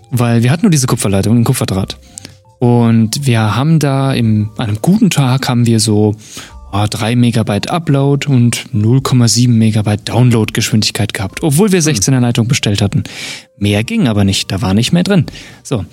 weil 0.09 0.41
wir 0.41 0.49
hatten 0.49 0.63
nur 0.63 0.71
diese 0.71 0.87
Kupferleitung, 0.87 1.35
einen 1.35 1.43
Kupferdraht. 1.43 1.97
Und 2.59 3.25
wir 3.25 3.55
haben 3.55 3.79
da 3.79 4.13
im, 4.13 4.51
an 4.57 4.67
einem 4.67 4.81
guten 4.81 5.09
Tag 5.09 5.47
haben 5.47 5.65
wir 5.65 5.79
so 5.79 6.15
oh, 6.71 6.85
3 6.89 7.15
Megabyte 7.15 7.69
Upload 7.69 8.27
und 8.27 8.65
0,7 8.73 9.49
Megabyte 9.49 10.07
Download-Geschwindigkeit 10.09 11.13
gehabt, 11.13 11.41
obwohl 11.41 11.71
wir 11.71 11.81
16er 11.81 12.19
Leitung 12.19 12.47
bestellt 12.47 12.81
hatten. 12.81 13.03
Mehr 13.57 13.83
ging 13.83 14.07
aber 14.07 14.23
nicht, 14.23 14.51
da 14.51 14.61
war 14.61 14.73
nicht 14.73 14.91
mehr 14.91 15.03
drin. 15.03 15.25
So, 15.63 15.85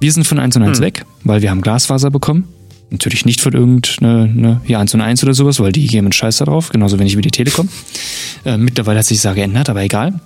wir 0.00 0.12
sind 0.12 0.26
von 0.26 0.38
1 0.38 0.56
und 0.56 0.62
1 0.62 0.80
weg, 0.80 1.04
weil 1.24 1.42
wir 1.42 1.50
haben 1.50 1.62
Glasfaser 1.62 2.10
bekommen. 2.10 2.48
Natürlich 2.90 3.24
nicht 3.24 3.40
von 3.40 3.52
irgendeine, 3.52 4.26
ne, 4.26 4.60
hier 4.64 4.80
1 4.80 4.94
und 4.94 5.00
1 5.00 5.22
oder 5.22 5.32
sowas, 5.32 5.60
weil 5.60 5.72
die 5.72 5.86
geben 5.86 6.06
einen 6.06 6.12
Scheiß 6.12 6.38
da 6.38 6.44
drauf, 6.44 6.70
genauso 6.70 6.98
wenig 6.98 7.16
wie 7.16 7.22
die 7.22 7.30
Telekom. 7.30 7.68
Äh, 8.42 8.56
mittlerweile 8.56 9.00
hat 9.00 9.04
sich 9.04 9.18
das 9.18 9.24
ja 9.24 9.32
geändert, 9.34 9.68
aber 9.68 9.82
egal. 9.82 10.18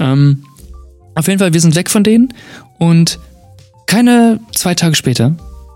Ähm, 0.00 0.44
auf 1.14 1.28
jeden 1.28 1.38
Fall, 1.38 1.52
wir 1.52 1.60
sind 1.60 1.74
weg 1.74 1.90
von 1.90 2.02
denen 2.02 2.32
und 2.78 3.18
keine 3.88 4.38
zwei 4.54 4.74
Tage 4.74 4.94
später 4.94 5.34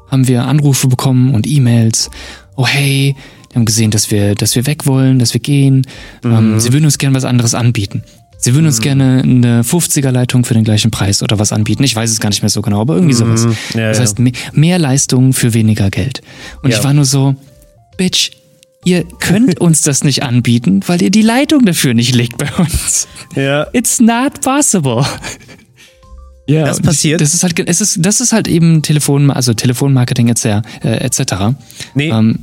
haben 0.08 0.28
wir 0.28 0.44
Anrufe 0.44 0.86
bekommen 0.88 1.34
und 1.34 1.46
E-Mails. 1.46 2.10
Oh 2.56 2.66
hey, 2.66 3.16
die 3.50 3.54
haben 3.56 3.64
gesehen, 3.64 3.90
dass 3.90 4.10
wir, 4.10 4.34
dass 4.34 4.54
wir 4.54 4.66
weg 4.66 4.86
wollen, 4.86 5.18
dass 5.18 5.32
wir 5.34 5.40
gehen. 5.40 5.86
Ähm, 6.24 6.60
sie 6.60 6.72
würden 6.72 6.84
uns 6.84 6.98
gerne 6.98 7.16
was 7.16 7.24
anderes 7.24 7.54
anbieten. 7.54 8.04
Sie 8.38 8.54
würden 8.54 8.66
uns 8.66 8.80
gerne 8.80 9.22
eine 9.22 9.62
50er-Leitung 9.62 10.44
für 10.44 10.54
den 10.54 10.64
gleichen 10.64 10.90
Preis 10.90 11.22
oder 11.22 11.38
was 11.38 11.52
anbieten. 11.52 11.84
Ich 11.84 11.94
weiß 11.96 12.10
es 12.10 12.20
gar 12.20 12.28
nicht 12.28 12.42
mehr 12.42 12.50
so 12.50 12.60
genau, 12.60 12.80
aber 12.80 12.94
irgendwie 12.94 13.14
sowas. 13.14 13.46
Ja, 13.74 13.88
das 13.88 14.00
heißt, 14.00 14.18
me 14.18 14.32
mehr 14.52 14.78
Leistung 14.78 15.32
für 15.32 15.54
weniger 15.54 15.90
Geld. 15.90 16.22
Und 16.62 16.70
Ja. 16.70 16.76
ich 16.78 16.84
war 16.84 16.92
nur 16.92 17.04
so, 17.04 17.34
Bitch, 17.96 18.32
ihr 18.84 19.04
könnt 19.20 19.60
uns 19.60 19.82
das 19.82 20.02
nicht 20.04 20.22
anbieten, 20.24 20.80
weil 20.86 21.00
ihr 21.02 21.10
die 21.10 21.22
Leitung 21.22 21.64
dafür 21.64 21.94
nicht 21.94 22.14
legt 22.14 22.36
bei 22.36 22.50
uns. 22.58 23.06
ja. 23.36 23.66
It's 23.72 24.00
not 24.00 24.40
possible. 24.42 25.04
Ja, 26.46 26.64
Das 26.64 26.80
passiert. 26.80 27.20
Das 27.20 27.34
ist 27.34 27.42
halt, 27.42 27.58
es 27.68 27.80
ist, 27.80 27.98
das 28.00 28.20
ist 28.20 28.32
halt 28.32 28.48
eben 28.48 28.82
Telefon, 28.82 29.30
also 29.30 29.54
Telefonmarketing 29.54 30.28
etc. 30.28 30.44
Äh, 30.82 30.88
etc. 31.04 31.34
Nee, 31.94 32.10
Ähm, 32.10 32.40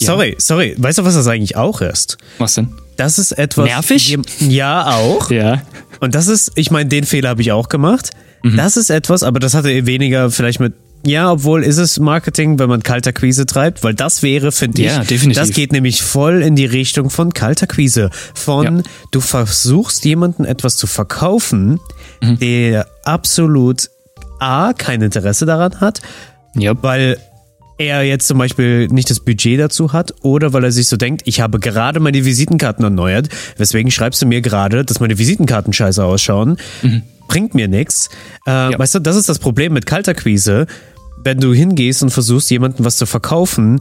ja. 0.00 0.06
sorry, 0.06 0.34
sorry. 0.38 0.74
Weißt 0.78 0.98
du, 0.98 1.04
was 1.04 1.14
das 1.14 1.26
eigentlich 1.26 1.56
auch 1.56 1.80
ist? 1.80 2.16
Was 2.38 2.54
denn? 2.54 2.68
Das 2.96 3.18
ist 3.18 3.32
etwas. 3.32 3.66
Nervig? 3.66 4.18
Ja, 4.40 4.86
auch. 4.96 5.30
Ja. 5.30 5.62
Und 6.00 6.14
das 6.14 6.26
ist, 6.28 6.52
ich 6.56 6.70
meine, 6.70 6.88
den 6.90 7.04
Fehler 7.04 7.30
habe 7.30 7.40
ich 7.40 7.52
auch 7.52 7.68
gemacht. 7.70 8.10
Mhm. 8.42 8.56
Das 8.58 8.76
ist 8.76 8.90
etwas, 8.90 9.22
aber 9.22 9.38
das 9.40 9.54
hatte 9.54 9.86
weniger 9.86 10.30
vielleicht 10.30 10.60
mit. 10.60 10.74
Ja, 11.04 11.30
obwohl 11.30 11.62
ist 11.62 11.76
es 11.78 12.00
Marketing, 12.00 12.58
wenn 12.58 12.68
man 12.68 12.82
Kalterquise 12.82 13.46
treibt, 13.46 13.84
weil 13.84 13.94
das 13.94 14.22
wäre, 14.22 14.50
finde 14.50 14.82
ich, 14.82 14.88
Ja, 14.88 15.04
definitiv. 15.04 15.40
das 15.40 15.50
geht 15.52 15.72
nämlich 15.72 16.02
voll 16.02 16.42
in 16.42 16.56
die 16.56 16.64
Richtung 16.66 17.10
von 17.10 17.32
Kalterquise. 17.32 18.10
Von 18.34 18.78
Ja. 18.78 18.82
du 19.12 19.20
versuchst 19.20 20.04
jemanden 20.04 20.44
etwas 20.44 20.76
zu 20.76 20.86
verkaufen, 20.88 21.78
Mhm. 22.22 22.38
der 22.40 22.86
absolut 23.04 23.88
A, 24.40 24.72
kein 24.72 25.00
Interesse 25.00 25.46
daran 25.46 25.80
hat, 25.80 26.00
Ja. 26.56 26.74
weil 26.82 27.18
er 27.78 28.02
jetzt 28.02 28.26
zum 28.26 28.38
Beispiel 28.38 28.88
nicht 28.88 29.10
das 29.10 29.20
Budget 29.20 29.60
dazu 29.60 29.92
hat 29.92 30.14
oder 30.22 30.52
weil 30.54 30.64
er 30.64 30.72
sich 30.72 30.88
so 30.88 30.96
denkt, 30.96 31.22
ich 31.26 31.40
habe 31.40 31.60
gerade 31.60 32.00
meine 32.00 32.24
Visitenkarten 32.24 32.82
erneuert, 32.82 33.28
weswegen 33.58 33.90
schreibst 33.90 34.22
du 34.22 34.26
mir 34.26 34.40
gerade, 34.40 34.84
dass 34.84 34.98
meine 34.98 35.18
Visitenkarten 35.18 35.72
scheiße 35.74 36.02
ausschauen, 36.02 36.56
bringt 37.28 37.54
mir 37.54 37.68
nichts. 37.68 38.08
Äh, 38.46 38.76
Weißt 38.78 38.94
du, 38.94 38.98
das 39.00 39.16
ist 39.16 39.28
das 39.28 39.38
Problem 39.38 39.72
mit 39.74 39.84
Kalterquise. 39.86 40.66
Wenn 41.26 41.40
du 41.40 41.52
hingehst 41.52 42.04
und 42.04 42.10
versuchst, 42.10 42.52
jemandem 42.52 42.84
was 42.84 42.98
zu 42.98 43.04
verkaufen, 43.04 43.80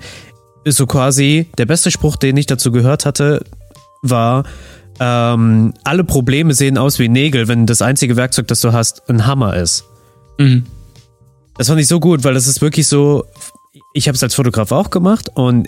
ist 0.63 0.77
so 0.77 0.87
quasi 0.87 1.45
der 1.59 1.67
beste 1.67 1.91
Spruch, 1.91 2.15
den 2.15 2.35
ich 2.37 2.47
dazu 2.47 2.71
gehört 2.71 3.05
hatte, 3.05 3.45
war, 4.01 4.45
ähm, 4.99 5.71
alle 5.83 6.03
Probleme 6.03 6.55
sehen 6.55 6.79
aus 6.79 6.97
wie 6.97 7.07
Nägel, 7.07 7.47
wenn 7.47 7.67
das 7.67 7.83
einzige 7.83 8.15
Werkzeug, 8.15 8.47
das 8.47 8.61
du 8.61 8.73
hast, 8.73 9.07
ein 9.11 9.27
Hammer 9.27 9.55
ist. 9.57 9.85
Mhm. 10.39 10.65
Das 11.55 11.67
fand 11.67 11.79
ich 11.79 11.85
so 11.87 11.99
gut, 11.99 12.23
weil 12.23 12.33
das 12.33 12.47
ist 12.47 12.61
wirklich 12.61 12.87
so, 12.87 13.25
ich 13.93 14.07
habe 14.07 14.15
es 14.15 14.23
als 14.23 14.33
Fotograf 14.33 14.71
auch 14.71 14.89
gemacht 14.89 15.29
und 15.35 15.67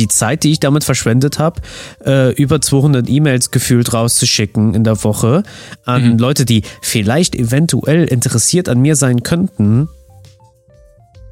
die 0.00 0.08
Zeit, 0.08 0.42
die 0.42 0.50
ich 0.50 0.58
damit 0.58 0.82
verschwendet 0.82 1.38
habe, 1.38 1.60
äh, 2.04 2.32
über 2.32 2.60
200 2.60 3.08
E-Mails 3.08 3.52
gefühlt 3.52 3.92
rauszuschicken 3.92 4.74
in 4.74 4.82
der 4.82 5.04
Woche 5.04 5.44
an 5.84 6.18
Leute, 6.18 6.44
die 6.44 6.64
vielleicht 6.82 7.36
eventuell 7.36 8.02
interessiert 8.06 8.68
an 8.68 8.80
mir 8.80 8.96
sein 8.96 9.22
könnten. 9.22 9.88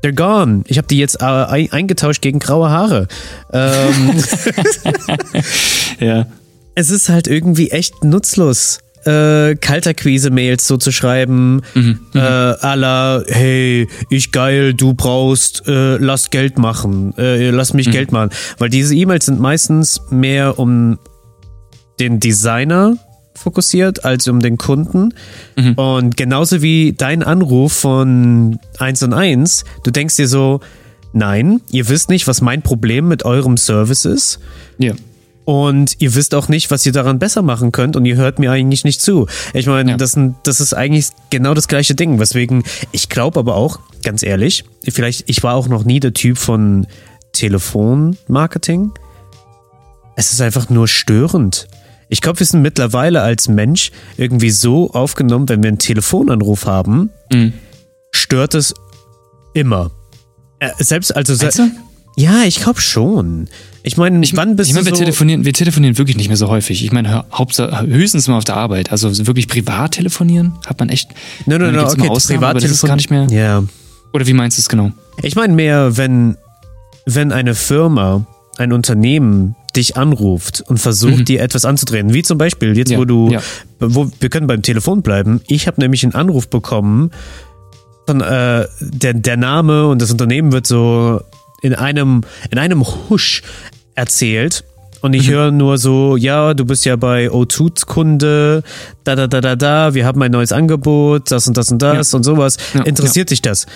They're 0.02 0.12
gone. 0.14 0.62
Ich 0.66 0.78
habe 0.78 0.88
die 0.88 0.98
jetzt 0.98 1.22
äh, 1.22 1.24
ein- 1.24 1.70
eingetauscht 1.72 2.22
gegen 2.22 2.38
graue 2.40 2.68
Haare. 2.70 3.06
Ähm, 3.52 4.22
Ja. 6.00 6.26
es 6.74 6.90
ist 6.90 7.08
halt 7.08 7.28
irgendwie 7.28 7.70
echt 7.70 8.02
nutzlos, 8.04 8.78
äh, 9.04 9.54
Kalterquise-Mails 9.56 10.66
so 10.66 10.76
zu 10.76 10.90
schreiben, 10.92 11.62
äh, 12.14 12.18
à 12.18 12.74
la, 12.76 13.22
hey, 13.26 13.88
ich 14.10 14.32
geil, 14.32 14.74
du 14.74 14.94
brauchst, 14.94 15.66
äh, 15.68 15.96
lass 15.98 16.30
Geld 16.30 16.58
machen, 16.58 17.14
äh, 17.18 17.50
lass 17.50 17.72
mich 17.74 17.90
Geld 17.90 18.12
machen. 18.12 18.30
Weil 18.58 18.68
diese 18.70 18.94
E-Mails 18.94 19.26
sind 19.26 19.40
meistens 19.40 20.00
mehr 20.10 20.58
um 20.58 20.98
den 22.00 22.20
Designer 22.20 22.96
fokussiert 23.42 24.04
als 24.04 24.26
um 24.28 24.40
den 24.40 24.56
Kunden. 24.58 25.14
Und 25.76 26.16
genauso 26.16 26.62
wie 26.62 26.92
dein 26.92 27.22
Anruf 27.22 27.72
von 27.72 28.58
1 28.78 29.02
und 29.02 29.12
1, 29.12 29.64
du 29.84 29.90
denkst 29.90 30.16
dir 30.16 30.28
so, 30.28 30.60
nein, 31.12 31.60
ihr 31.70 31.88
wisst 31.88 32.08
nicht, 32.08 32.26
was 32.26 32.40
mein 32.40 32.62
Problem 32.62 33.06
mit 33.08 33.24
eurem 33.24 33.56
Service 33.56 34.04
ist. 34.04 34.38
Ja. 34.78 34.94
Und 35.44 35.96
ihr 35.98 36.14
wisst 36.14 36.36
auch 36.36 36.48
nicht, 36.48 36.70
was 36.70 36.86
ihr 36.86 36.92
daran 36.92 37.18
besser 37.18 37.42
machen 37.42 37.72
könnt 37.72 37.96
und 37.96 38.04
ihr 38.06 38.14
hört 38.14 38.38
mir 38.38 38.52
eigentlich 38.52 38.84
nicht 38.84 39.00
zu. 39.02 39.26
Ich 39.54 39.66
meine, 39.66 39.90
Ja. 39.92 39.96
das, 39.96 40.16
das 40.44 40.60
ist 40.60 40.72
eigentlich 40.72 41.08
genau 41.30 41.52
das 41.52 41.66
gleiche 41.66 41.96
Ding. 41.96 42.20
Weswegen, 42.20 42.62
ich 42.92 43.08
glaube 43.08 43.40
aber 43.40 43.56
auch, 43.56 43.80
ganz 44.04 44.22
ehrlich, 44.22 44.64
vielleicht, 44.88 45.24
ich 45.28 45.42
war 45.42 45.54
auch 45.56 45.66
noch 45.66 45.84
nie 45.84 45.98
der 45.98 46.14
Typ 46.14 46.38
von 46.38 46.86
Telefonmarketing. 47.32 48.92
Es 50.16 50.32
ist 50.32 50.40
einfach 50.40 50.68
nur 50.70 50.86
störend. 50.88 51.66
Ich 52.12 52.20
glaube, 52.20 52.38
wir 52.40 52.46
sind 52.46 52.60
mittlerweile 52.60 53.22
als 53.22 53.48
Mensch 53.48 53.90
irgendwie 54.18 54.50
so 54.50 54.90
aufgenommen, 54.90 55.48
wenn 55.48 55.62
wir 55.62 55.68
einen 55.68 55.78
Telefonanruf 55.78 56.66
haben, 56.66 57.08
Mhm. 57.32 57.54
stört 58.14 58.52
es 58.54 58.74
immer. 59.54 59.90
Äh, 60.58 60.68
selbst, 60.78 61.16
also, 61.16 61.34
se- 61.34 61.48
du? 61.56 61.70
ja, 62.20 62.42
ich 62.42 62.56
glaube 62.60 62.82
schon. 62.82 63.48
Ich 63.82 63.96
meine, 63.96 64.20
wann 64.34 64.56
bist 64.56 64.68
ich 64.68 64.74
meine, 64.74 64.84
du 64.84 64.90
wir 64.90 64.96
so... 64.96 65.02
telefonieren, 65.04 65.46
wir 65.46 65.54
telefonieren 65.54 65.96
wirklich 65.96 66.18
nicht 66.18 66.28
mehr 66.28 66.36
so 66.36 66.48
häufig. 66.48 66.84
Ich 66.84 66.92
meine, 66.92 67.24
höchstens 67.86 68.28
mal 68.28 68.36
auf 68.36 68.44
der 68.44 68.56
Arbeit. 68.58 68.92
Also 68.92 69.26
wirklich 69.26 69.48
privat 69.48 69.92
telefonieren 69.92 70.52
hat 70.66 70.78
man 70.80 70.90
echt. 70.90 71.08
Nein, 71.46 71.62
nein, 71.62 71.74
nein, 71.74 71.86
okay, 71.86 72.08
Ausnahmen, 72.10 72.44
aber 72.44 72.60
das 72.60 72.70
ist 72.70 72.82
gar 72.82 72.96
nicht 72.96 73.08
mehr. 73.10 73.26
Ja. 73.30 73.64
Oder 74.12 74.26
wie 74.26 74.34
meinst 74.34 74.58
du 74.58 74.60
es 74.60 74.68
genau? 74.68 74.92
Ich 75.22 75.34
meine 75.34 75.54
mehr, 75.54 75.96
wenn, 75.96 76.36
wenn 77.06 77.32
eine 77.32 77.54
Firma, 77.54 78.26
ein 78.58 78.74
Unternehmen 78.74 79.56
dich 79.76 79.96
anruft 79.96 80.62
und 80.66 80.78
versucht, 80.78 81.28
dir 81.28 81.40
etwas 81.40 81.64
anzudrehen. 81.64 82.12
Wie 82.12 82.22
zum 82.22 82.38
Beispiel, 82.38 82.76
jetzt 82.76 82.88
Mhm. 82.90 82.94
Ja, 82.94 82.98
wo 83.00 83.04
du, 83.04 83.30
ja. 83.30 83.40
wo, 83.80 84.10
wir 84.20 84.28
können 84.28 84.46
beim 84.46 84.62
Telefon 84.62 85.02
bleiben. 85.02 85.40
Ich 85.48 85.66
habe 85.66 85.80
nämlich 85.80 86.02
einen 86.04 86.14
Anruf 86.14 86.48
bekommen 86.48 87.10
von 88.06 88.20
äh, 88.20 88.66
der, 88.80 89.14
der 89.14 89.36
Name 89.36 89.86
und 89.86 90.02
das 90.02 90.10
Unternehmen 90.10 90.52
wird 90.52 90.66
so 90.66 91.20
in 91.62 91.74
einem, 91.74 92.22
in 92.50 92.58
einem 92.58 92.84
Husch 93.08 93.42
erzählt. 93.94 94.64
Und 95.00 95.12
Mhm. 95.12 95.16
ich 95.16 95.30
höre 95.30 95.50
nur 95.50 95.78
so, 95.78 96.16
ja, 96.16 96.54
du 96.54 96.64
bist 96.64 96.84
ja 96.84 96.94
bei 96.96 97.26
O2 97.28 97.86
Kunde, 97.86 98.62
da, 99.04 99.16
da, 99.16 99.26
da, 99.26 99.40
da, 99.40 99.56
da, 99.56 99.94
wir 99.94 100.04
haben 100.06 100.20
ein 100.22 100.30
neues 100.30 100.52
Angebot, 100.52 101.30
das 101.30 101.48
und 101.48 101.56
das 101.56 101.72
und 101.72 101.80
das 101.82 102.12
Ja. 102.12 102.16
und 102.16 102.22
sowas. 102.24 102.56
Interessiert 102.84 103.30
dich 103.30 103.42
das? 103.42 103.66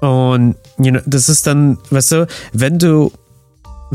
Und 0.00 0.56
you 0.78 0.90
know, 0.90 1.00
das 1.06 1.28
ist 1.28 1.46
dann, 1.46 1.78
weißt 1.90 2.12
du, 2.12 2.26
wenn 2.52 2.78
du, 2.78 3.12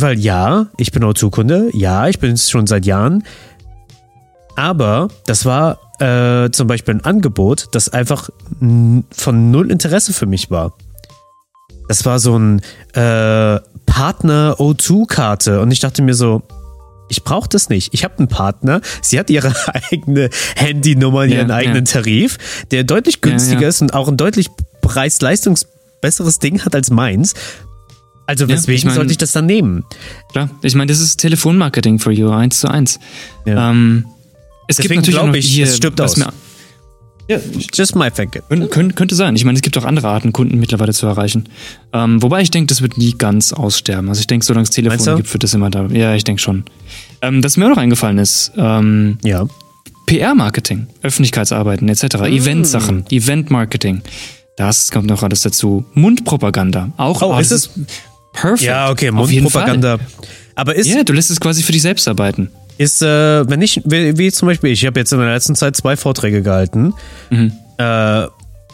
weil 0.01 0.19
ja, 0.19 0.67
ich 0.77 0.91
bin 0.91 1.03
O2-Kunde, 1.03 1.69
ja, 1.73 2.07
ich 2.07 2.19
bin 2.19 2.31
es 2.33 2.49
schon 2.49 2.67
seit 2.67 2.85
Jahren, 2.85 3.23
aber 4.55 5.07
das 5.25 5.45
war 5.45 5.79
äh, 5.99 6.49
zum 6.51 6.67
Beispiel 6.67 6.95
ein 6.95 7.05
Angebot, 7.05 7.67
das 7.71 7.89
einfach 7.89 8.29
von 8.59 9.51
null 9.51 9.71
Interesse 9.71 10.13
für 10.13 10.25
mich 10.25 10.49
war. 10.51 10.73
das 11.88 12.05
war 12.05 12.19
so 12.19 12.38
ein 12.38 12.62
äh, 12.93 13.59
Partner 13.85 14.55
O2-Karte 14.59 15.59
und 15.62 15.71
ich 15.71 15.79
dachte 15.79 16.01
mir 16.01 16.13
so, 16.13 16.43
ich 17.12 17.23
brauche 17.23 17.49
das 17.49 17.69
nicht. 17.69 17.91
Ich 17.93 18.03
habe 18.03 18.19
einen 18.19 18.27
Partner, 18.27 18.81
sie 19.01 19.17
hat 19.19 19.29
ihre 19.31 19.53
eigene 19.91 20.29
Handynummer, 20.55 21.25
ihren 21.25 21.49
Ja, 21.49 21.55
eigenen 21.55 21.85
ja. 21.85 21.91
Tarif, 21.93 22.38
der 22.69 22.83
deutlich 22.83 23.21
günstiger 23.21 23.63
ja. 23.63 23.67
ist 23.69 23.81
und 23.81 23.93
auch 23.95 24.07
ein 24.07 24.15
deutlich 24.17 24.49
preis-leistungs 24.81 25.65
besseres 26.01 26.38
Ding 26.38 26.63
hat 26.63 26.75
als 26.75 26.91
meins. 26.91 27.33
Also 28.30 28.46
Ja, 28.46 28.50
weswegen 28.56 28.78
ich 28.78 28.86
mein- 28.86 28.94
sollte 28.94 29.12
ich 29.12 29.18
das 29.18 29.32
dann 29.32 29.48
nehmen? 29.48 29.84
Klar, 30.32 30.52
ich 30.62 30.76
meine, 30.76 30.92
das 30.92 31.00
ist 31.00 31.18
Telefonmarketing 31.18 31.98
for 31.98 32.12
you, 32.12 32.30
eins 32.30 32.60
zu 32.60 32.68
eins. 32.68 33.00
Ja. 33.46 33.72
Ähm, 33.72 34.06
es 34.68 34.78
gibt 34.78 34.86
Deswegen 34.86 35.00
natürlich 35.02 35.18
auch 35.18 35.24
glaub 35.24 35.28
noch 35.34 35.39
ich, 35.39 35.48
hier, 35.48 35.65
es 35.65 35.78
stirbt 35.78 36.00
aus. 36.00 36.15
Mir, 36.15 36.32
Ja, 37.28 37.39
just 37.74 37.96
my 37.96 38.12
thinking. 38.12 38.44
Kön 38.50 38.70
könnt, 38.70 38.96
könnte 38.96 39.15
sein. 39.15 39.36
Ich 39.36 39.46
meine, 39.46 39.56
es 39.56 39.63
gibt 39.63 39.76
auch 39.80 39.86
andere 39.86 40.10
Arten, 40.10 40.32
Kunden 40.32 40.60
mittlerweile 40.60 40.94
zu 40.94 41.08
erreichen. 41.08 41.50
Ähm, 41.92 42.22
wobei 42.22 42.42
ich 42.44 42.52
denke, 42.52 42.68
das 42.68 42.82
wird 42.84 42.98
nie 43.00 43.13
ganz 43.18 43.52
aussterben. 43.52 44.10
Also 44.10 44.22
ich 44.22 44.28
denke, 44.28 44.46
solange 44.46 44.63
es 44.63 44.70
Meinst 44.70 44.78
du? 44.78 44.82
Telefon 45.06 45.18
gibt, 45.18 45.34
wird 45.34 45.44
das 45.44 45.54
immer 45.56 45.72
da. 45.72 45.88
Ja, 45.88 46.13
ich 46.13 46.24
denke 46.24 46.39
schon. 46.42 46.65
Ähm, 47.24 47.42
das 47.42 47.58
mir 47.58 47.65
auch 47.65 47.70
noch 47.70 47.78
eingefallen 47.78 48.20
ist, 48.20 48.52
ähm, 48.58 49.18
Ja. 49.24 49.48
PR-Marketing, 50.06 50.88
Öffentlichkeitsarbeiten 51.04 51.88
etc., 51.89 52.04
Mm. 52.22 52.24
Eventsachen, 52.26 53.06
Event-Marketing. 53.12 54.02
Das 54.58 54.92
kommt 54.92 55.08
noch 55.08 55.22
alles 55.24 55.42
dazu. 55.42 55.86
Mundpropaganda. 55.94 56.92
Auch 56.98 57.22
Oh, 57.22 57.38
ist 57.39 57.52
es- 57.52 57.70
perfekt. 58.41 58.62
Ja, 58.62 58.89
okay. 58.89 59.12
Mundpropaganda. 59.12 59.97
Aber 60.56 60.75
ist, 60.75 60.88
Ja, 60.88 61.04
du 61.04 61.13
lässt 61.13 61.30
es 61.32 61.39
quasi 61.39 61.63
für 61.63 61.71
dich 61.71 61.82
selbst 61.82 62.08
arbeiten. 62.08 62.49
ist 62.78 63.02
äh, 63.02 63.49
wenn 63.49 63.62
ich, 63.62 63.82
wie, 63.86 64.17
wie 64.17 64.32
zum 64.32 64.47
Beispiel, 64.47 64.71
ich 64.71 64.86
habe 64.86 64.99
jetzt 64.99 65.13
in 65.13 65.19
der 65.19 65.34
letzten 65.34 65.56
Zeit 65.56 65.75
zwei 65.75 65.95
Vorträge 65.95 66.41
gehalten. 66.41 66.93
Mhm. 67.30 67.54
Äh, 67.78 68.28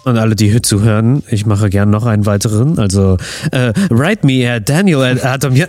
und 0.06 0.20
alle, 0.20 0.36
die 0.36 0.50
hier 0.50 0.62
zuhören, 0.62 1.24
ich 1.32 1.48
mache 1.48 1.70
gern 1.72 1.90
noch 1.90 2.06
einen 2.06 2.28
weiteren. 2.28 2.78
Also, 2.78 3.18
äh, 3.52 3.74
write 3.90 4.24
me, 4.24 4.44
Herr 4.44 4.60
Daniel. 4.60 5.20
Hat 5.24 5.52
mir. 5.52 5.68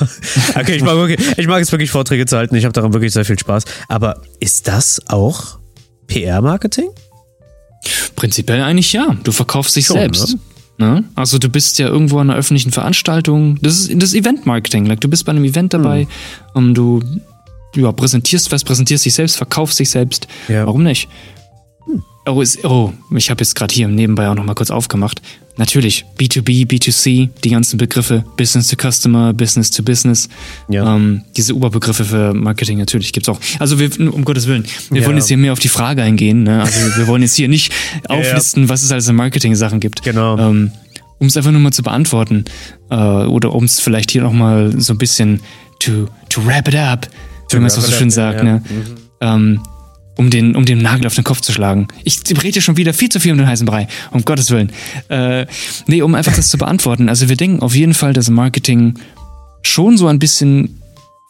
okay, 0.56 0.74
ich 0.74 0.82
mag, 0.82 0.96
wirklich, 0.96 1.20
ich 1.36 1.46
mag 1.46 1.62
es 1.62 1.70
wirklich, 1.70 1.92
Vorträge 1.92 2.26
zu 2.26 2.36
halten. 2.36 2.56
Ich 2.56 2.64
habe 2.64 2.72
daran 2.72 2.92
wirklich 2.92 3.12
sehr 3.12 3.24
viel 3.24 3.38
Spaß. 3.38 3.62
Aber 3.86 4.22
ist 4.40 4.66
das 4.66 5.00
auch 5.06 5.60
PR-Marketing? 6.08 6.88
Prinzipiell 8.16 8.60
eigentlich 8.62 8.92
ja. 8.92 9.16
Du 9.22 9.30
verkaufst 9.30 9.76
dich 9.76 9.86
Schon, 9.86 9.98
selbst. 9.98 10.34
Ne? 10.34 10.40
Also 11.14 11.38
du 11.38 11.48
bist 11.48 11.78
ja 11.78 11.88
irgendwo 11.88 12.18
an 12.18 12.30
einer 12.30 12.38
öffentlichen 12.38 12.70
Veranstaltung. 12.70 13.58
Das 13.62 13.88
ist 13.88 14.02
das 14.02 14.14
Event-Marketing. 14.14 14.86
Like, 14.86 15.00
du 15.00 15.08
bist 15.08 15.24
bei 15.24 15.32
einem 15.32 15.44
Event 15.44 15.72
dabei, 15.72 16.02
Hm. 16.02 16.08
um 16.54 16.74
du 16.74 17.02
ja, 17.74 17.92
präsentierst 17.92 18.52
was, 18.52 18.64
präsentierst 18.64 19.04
dich 19.04 19.14
selbst, 19.14 19.36
verkaufst 19.36 19.78
dich 19.78 19.90
selbst. 19.90 20.26
Ja. 20.48 20.60
Hm. 20.60 20.66
Warum 20.66 20.82
nicht? 20.82 21.08
Oh, 22.28 22.40
ist, 22.40 22.64
oh, 22.64 22.92
ich 23.14 23.30
habe 23.30 23.40
jetzt 23.42 23.54
gerade 23.54 23.72
hier 23.72 23.86
nebenbei 23.86 24.28
auch 24.28 24.34
noch 24.34 24.44
mal 24.44 24.54
kurz 24.54 24.70
aufgemacht. 24.70 25.22
Natürlich, 25.58 26.04
B2B, 26.18 26.66
B2C, 26.66 27.30
die 27.42 27.50
ganzen 27.50 27.78
Begriffe, 27.78 28.24
Business 28.36 28.68
to 28.68 28.76
Customer, 28.76 29.32
Business 29.32 29.70
to 29.70 29.82
Business. 29.82 30.28
Ja. 30.68 30.94
Ähm, 30.94 31.22
diese 31.36 31.54
Oberbegriffe 31.56 32.04
für 32.04 32.34
Marketing 32.34 32.78
natürlich 32.78 33.12
gibt's 33.12 33.28
auch. 33.28 33.40
Also 33.58 33.78
wir, 33.78 33.90
um 34.12 34.24
Gottes 34.24 34.46
Willen, 34.46 34.64
wir 34.90 35.00
Ja. 35.00 35.06
wollen 35.06 35.16
jetzt 35.16 35.28
hier 35.28 35.38
mehr 35.38 35.52
auf 35.52 35.58
die 35.58 35.68
Frage 35.68 36.02
eingehen. 36.02 36.42
Ne? 36.42 36.60
Also 36.60 36.78
wir 36.98 37.06
wollen 37.06 37.22
jetzt 37.22 37.36
hier 37.36 37.48
nicht 37.48 37.72
Ja, 38.08 38.14
ja. 38.16 38.20
auflisten, 38.20 38.68
was 38.68 38.82
es 38.82 38.92
alles 38.92 39.08
an 39.08 39.16
Marketing-Sachen 39.16 39.80
gibt. 39.80 40.02
Genau. 40.02 40.36
Ähm, 40.38 40.72
um 41.18 41.26
es 41.28 41.36
einfach 41.38 41.50
nur 41.52 41.60
mal 41.60 41.72
zu 41.72 41.82
beantworten 41.82 42.44
äh, 42.90 42.94
oder 42.94 43.54
um 43.54 43.64
es 43.64 43.80
vielleicht 43.80 44.10
hier 44.10 44.22
noch 44.22 44.34
mal 44.34 44.78
so 44.78 44.92
ein 44.92 44.98
bisschen 44.98 45.40
to, 45.80 46.08
to 46.28 46.44
wrap 46.44 46.68
it 46.68 46.76
up, 46.76 47.08
To 47.48 47.56
wie 47.56 47.60
man 47.60 47.66
es 47.68 47.74
so 47.76 47.80
schön 47.90 48.08
up, 48.08 48.12
sagt, 48.12 48.44
ne? 48.44 48.62
ähm, 49.22 49.60
um 50.16 50.30
den, 50.30 50.56
um 50.56 50.64
den 50.64 50.78
Nagel 50.78 51.06
auf 51.06 51.14
den 51.14 51.24
Kopf 51.24 51.40
zu 51.40 51.52
schlagen. 51.52 51.88
Ich 52.04 52.20
rede 52.42 52.60
schon 52.60 52.76
wieder 52.76 52.92
viel 52.94 53.08
zu 53.08 53.20
viel 53.20 53.32
um 53.32 53.38
den 53.38 53.46
heißen 53.46 53.66
Brei, 53.66 53.86
um 54.10 54.24
Gottes 54.24 54.50
Willen. 54.50 54.72
Äh, 55.08 55.46
nee, 55.86 56.02
um 56.02 56.14
einfach 56.14 56.34
das 56.34 56.48
zu 56.48 56.58
beantworten. 56.58 57.08
Also 57.08 57.28
wir 57.28 57.36
denken 57.36 57.60
auf 57.60 57.74
jeden 57.74 57.94
Fall, 57.94 58.12
dass 58.12 58.30
Marketing 58.30 58.94
schon 59.62 59.98
so 59.98 60.06
ein 60.06 60.18
bisschen 60.18 60.80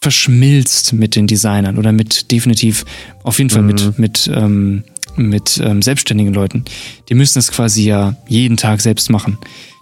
verschmilzt 0.00 0.92
mit 0.92 1.16
den 1.16 1.26
Designern 1.26 1.78
oder 1.78 1.90
mit 1.90 2.30
definitiv 2.30 2.84
auf 3.24 3.38
jeden 3.38 3.50
Fall 3.50 3.62
mit 3.62 3.98
mit 3.98 4.30
ähm, 4.32 4.84
mit 5.16 5.60
ähm, 5.64 5.82
selbstständigen 5.82 6.34
Leuten. 6.34 6.64
Die 7.08 7.14
müssen 7.14 7.34
das 7.34 7.50
quasi 7.50 7.84
ja 7.84 8.16
jeden 8.28 8.56
Tag 8.56 8.80
selbst 8.80 9.10
machen. 9.10 9.38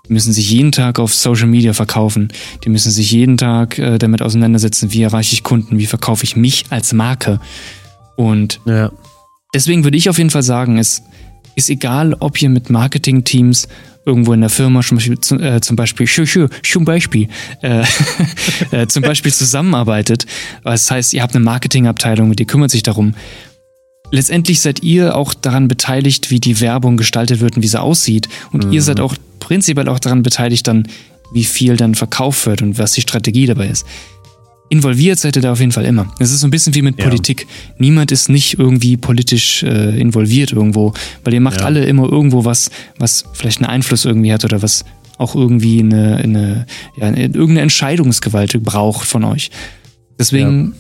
Die 0.08 0.12
müssen 0.12 0.32
sich 0.32 0.50
jeden 0.50 0.70
Tag 0.70 0.98
auf 0.98 1.14
Social 1.14 1.46
Media 1.46 1.72
verkaufen. 1.72 2.28
Die 2.64 2.68
müssen 2.68 2.90
sich 2.90 3.10
jeden 3.10 3.36
Tag 3.36 3.78
äh, 3.78 3.98
damit 3.98 4.22
auseinandersetzen, 4.22 4.92
wie 4.92 5.02
erreiche 5.02 5.34
ich 5.34 5.42
Kunden, 5.42 5.78
wie 5.78 5.86
verkaufe 5.86 6.24
ich 6.24 6.36
mich 6.36 6.66
als 6.70 6.92
Marke. 6.92 7.40
Und 8.16 8.60
Ja. 8.66 8.90
deswegen 9.54 9.84
würde 9.84 9.96
ich 9.96 10.08
auf 10.08 10.18
jeden 10.18 10.30
Fall 10.30 10.42
sagen, 10.42 10.78
es 10.78 11.02
ist 11.56 11.70
egal, 11.70 12.14
ob 12.20 12.40
ihr 12.42 12.48
mit 12.48 12.70
Marketing-Teams 12.70 13.68
irgendwo 14.06 14.32
in 14.34 14.40
der 14.42 14.50
Firma 14.50 14.82
zum 14.82 14.96
Beispiel, 14.98 15.18
zu- 15.20 15.36
äh, 15.40 15.60
zum 15.60 15.76
Beispiel, 15.76 16.06
schü, 16.06 16.48
zum 16.62 16.84
Beispiel, 16.84 17.28
äh, 17.62 17.84
äh, 18.70 18.86
zum 18.86 19.02
Beispiel 19.02 19.32
zusammenarbeitet. 19.34 20.26
Das 20.62 20.90
heißt, 20.90 21.14
ihr 21.14 21.22
habt 21.22 21.34
eine 21.34 21.44
Marketingabteilung, 21.44 22.34
die 22.36 22.44
kümmert 22.44 22.70
sich 22.70 22.82
darum. 22.82 23.14
Letztendlich 24.10 24.60
seid 24.60 24.82
ihr 24.82 25.16
auch 25.16 25.32
daran 25.34 25.66
beteiligt, 25.68 26.30
wie 26.30 26.38
die 26.38 26.60
Werbung 26.60 26.96
gestaltet 26.96 27.40
wird 27.40 27.56
und 27.56 27.62
wie 27.62 27.66
sie 27.68 27.80
aussieht. 27.80 28.28
Und 28.52 28.72
ihr 28.72 28.82
seid 28.82 29.00
auch 29.00 29.14
prinzipiell 29.40 29.88
auch 29.88 29.98
daran 29.98 30.22
beteiligt, 30.22 30.66
dann, 30.68 30.86
wie 31.32 31.44
viel 31.44 31.76
dann 31.76 31.94
verkauft 31.94 32.46
wird 32.46 32.62
und 32.62 32.78
was 32.78 32.92
die 32.92 33.00
Strategie 33.00 33.46
dabei 33.46 33.68
ist. 33.68 33.86
Involviert 34.74 35.20
seid 35.20 35.36
ihr 35.36 35.42
da 35.42 35.52
auf 35.52 35.60
jeden 35.60 35.70
Fall 35.70 35.84
immer. 35.84 36.12
Es 36.18 36.32
ist 36.32 36.40
so 36.40 36.48
ein 36.48 36.50
bisschen 36.50 36.74
wie 36.74 36.82
mit 36.82 36.98
Ja. 36.98 37.04
Politik. 37.04 37.46
Niemand 37.78 38.10
ist 38.10 38.28
nicht 38.28 38.58
irgendwie 38.58 38.96
politisch 38.96 39.62
äh, 39.62 39.96
involviert 40.00 40.50
irgendwo, 40.52 40.92
weil 41.22 41.32
ihr 41.32 41.40
macht 41.40 41.60
Ja. 41.60 41.66
alle 41.66 41.84
immer 41.84 42.10
irgendwo 42.10 42.44
was, 42.44 42.70
was 42.98 43.24
vielleicht 43.34 43.58
einen 43.58 43.66
Einfluss 43.70 44.04
irgendwie 44.04 44.32
hat 44.32 44.44
oder 44.44 44.62
was 44.62 44.84
auch 45.16 45.36
irgendwie 45.36 45.78
eine, 45.78 46.16
eine 46.16 46.66
ja, 46.96 47.06
eine- 47.06 47.20
irgendeine 47.22 47.60
Entscheidungsgewalt 47.60 48.60
braucht 48.64 49.06
von 49.06 49.22
euch. 49.22 49.52
Deswegen, 50.18 50.74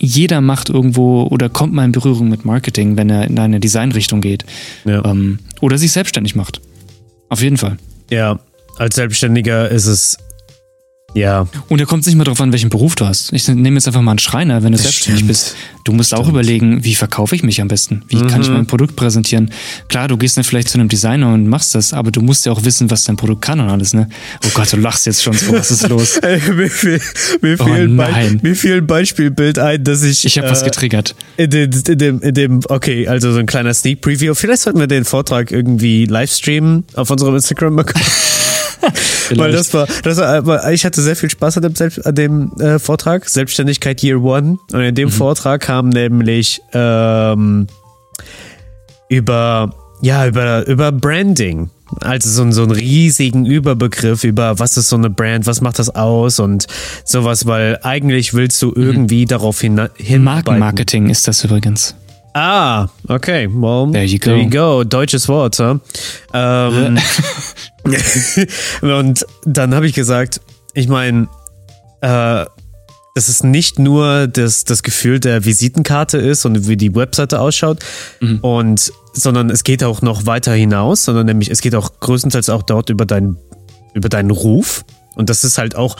jeder 0.00 0.40
macht 0.40 0.68
irgendwo 0.68 1.22
oder 1.30 1.48
kommt 1.48 1.72
mal 1.74 1.84
in 1.84 1.92
Berührung 1.92 2.28
mit 2.28 2.44
Marketing, 2.44 2.96
wenn 2.96 3.08
er 3.08 3.24
in 3.28 3.38
eine 3.38 3.60
Designrichtung 3.60 4.20
geht. 4.20 4.44
Ja. 4.84 5.04
Ähm, 5.04 5.38
oder 5.60 5.78
sich 5.78 5.92
selbstständig 5.92 6.34
macht. 6.34 6.60
Auf 7.28 7.40
jeden 7.40 7.56
Fall. 7.56 7.76
ja. 8.10 8.40
Als 8.78 8.94
Selbstständiger 8.94 9.68
ist 9.70 9.86
es. 9.86 10.18
Ja. 11.14 11.48
Und 11.68 11.80
da 11.80 11.86
kommt 11.86 12.02
es 12.02 12.06
nicht 12.06 12.16
mal 12.16 12.24
drauf 12.24 12.40
an, 12.40 12.52
welchen 12.52 12.68
Beruf 12.68 12.94
du 12.94 13.06
hast. 13.06 13.32
Ich 13.32 13.48
nehme 13.48 13.76
jetzt 13.76 13.86
einfach 13.86 14.02
mal 14.02 14.12
einen 14.12 14.18
Schreiner, 14.18 14.62
wenn 14.62 14.72
du 14.72 14.76
Das 14.76 14.82
selbstständig 14.82 15.20
stimmt. 15.20 15.28
bist. 15.28 15.56
Du 15.84 15.92
musst 15.92 16.14
auch 16.14 16.28
überlegen, 16.28 16.84
wie 16.84 16.94
verkaufe 16.94 17.34
ich 17.34 17.42
mich 17.42 17.62
am 17.62 17.68
besten? 17.68 18.04
Wie 18.08 18.18
kann 18.18 18.36
Mhm. 18.36 18.42
ich 18.42 18.48
mein 18.50 18.66
Produkt 18.66 18.94
präsentieren? 18.94 19.50
Klar, 19.88 20.08
du 20.08 20.18
gehst 20.18 20.36
dann 20.36 20.44
vielleicht 20.44 20.68
zu 20.68 20.78
einem 20.78 20.88
Designer 20.88 21.32
und 21.32 21.48
machst 21.48 21.74
das, 21.74 21.94
aber 21.94 22.10
du 22.10 22.20
musst 22.20 22.44
ja 22.44 22.52
auch 22.52 22.62
wissen, 22.64 22.90
was 22.90 23.04
dein 23.04 23.16
Produkt 23.16 23.40
kann 23.42 23.58
und 23.58 23.70
alles, 23.70 23.94
ne? 23.94 24.08
Oh 24.44 24.48
Gott, 24.52 24.70
du 24.70 24.76
lachst 24.76 25.06
jetzt 25.06 25.22
schon 25.22 25.32
so, 25.32 25.50
was 25.52 25.70
ist 25.70 25.88
los? 25.88 26.16
Ey, 26.22 26.40
mir, 26.52 26.68
fiel, 26.70 27.00
mir, 27.40 27.56
Oh 27.58 27.64
fiel 27.64 27.88
Be- 27.88 27.94
nein. 27.94 28.40
mir 28.42 28.54
fiel 28.54 28.76
ein 28.76 28.86
Beispielbild 28.86 29.58
ein, 29.58 29.82
dass 29.82 30.02
ich. 30.02 30.26
Ich 30.26 30.36
habe 30.38 30.50
was 30.50 30.60
äh, 30.62 30.66
getriggert. 30.66 31.14
In, 31.38 31.48
den, 31.48 31.70
in, 31.72 31.98
dem, 31.98 32.20
in 32.20 32.34
dem, 32.34 32.60
okay, 32.68 33.08
also 33.08 33.32
so 33.32 33.38
ein 33.38 33.46
kleiner 33.46 33.72
Sneak 33.72 34.02
Preview. 34.02 34.34
Vielleicht 34.34 34.60
sollten 34.62 34.78
wir 34.78 34.86
den 34.86 35.04
Vortrag 35.06 35.50
irgendwie 35.52 36.04
live 36.04 36.30
streamen 36.30 36.84
auf 36.94 37.10
unserem 37.10 37.34
Instagram-Account. 37.34 38.04
Weil 39.36 39.52
das 39.52 39.72
war, 39.74 39.86
das 40.02 40.18
war, 40.18 40.72
ich 40.72 40.84
hatte 40.84 41.02
sehr 41.02 41.16
viel 41.16 41.30
Spaß 41.30 41.56
an 41.58 41.62
dem, 41.64 41.74
Selbst, 41.74 42.06
an 42.06 42.14
dem 42.14 42.52
äh, 42.60 42.78
Vortrag, 42.78 43.28
Selbstständigkeit 43.28 44.02
Year 44.02 44.22
One. 44.22 44.58
Und 44.72 44.80
in 44.80 44.94
dem 44.94 45.10
Vortrag 45.10 45.60
kam 45.62 45.88
nämlich 45.88 46.60
ähm, 46.72 47.66
über, 49.08 49.74
ja, 50.00 50.26
über, 50.26 50.66
über 50.66 50.92
Branding. 50.92 51.70
Also 52.00 52.28
so, 52.28 52.42
ein- 52.42 52.52
so 52.52 52.62
einen 52.62 52.72
riesigen 52.72 53.46
Überbegriff 53.46 54.22
über 54.24 54.58
was 54.58 54.76
ist 54.76 54.90
so 54.90 54.96
eine 54.96 55.08
Brand, 55.08 55.46
was 55.46 55.62
macht 55.62 55.78
das 55.78 55.88
aus 55.94 56.38
und 56.38 56.66
sowas, 57.04 57.46
weil 57.46 57.78
eigentlich 57.82 58.34
willst 58.34 58.60
du 58.60 58.72
irgendwie 58.76 59.24
darauf 59.24 59.60
hin, 59.60 59.76
hinarbeiten. 59.96 60.24
Markenmarketing 60.24 61.08
ist 61.08 61.26
das 61.26 61.44
übrigens. 61.44 61.94
Ah, 62.34 62.88
okay. 63.08 63.48
Well, 63.50 63.90
There 63.90 64.04
you 64.04 64.18
go. 64.18 64.24
There 64.26 64.36
you 64.42 64.50
go. 64.50 64.84
Deutsches 64.84 65.28
Wort, 65.28 65.58
huh? 65.58 65.78
Ähm, 66.34 66.98
und 68.80 69.26
dann 69.44 69.74
habe 69.74 69.86
ich 69.86 69.94
gesagt, 69.94 70.40
ich 70.74 70.88
meine, 70.88 71.28
äh, 72.00 72.44
dass 73.14 73.28
es 73.28 73.42
nicht 73.42 73.80
nur 73.80 74.28
das, 74.28 74.62
das 74.62 74.84
Gefühl 74.84 75.18
der 75.18 75.44
Visitenkarte 75.44 76.18
ist 76.18 76.44
und 76.44 76.68
wie 76.68 76.76
die 76.76 76.94
Webseite 76.94 77.40
ausschaut, 77.40 77.80
und, 78.42 78.92
sondern 79.12 79.50
es 79.50 79.64
geht 79.64 79.82
auch 79.82 80.02
noch 80.02 80.26
weiter 80.26 80.52
hinaus, 80.52 81.04
sondern 81.04 81.26
nämlich 81.26 81.50
es 81.50 81.60
geht 81.60 81.74
auch 81.74 81.98
größtenteils 81.98 82.48
auch 82.48 82.62
dort 82.62 82.90
über, 82.90 83.06
dein, 83.06 83.36
über 83.94 84.08
deinen 84.08 84.30
Ruf. 84.30 84.84
Und 85.16 85.30
das 85.30 85.42
ist 85.42 85.58
halt 85.58 85.74
auch 85.74 85.96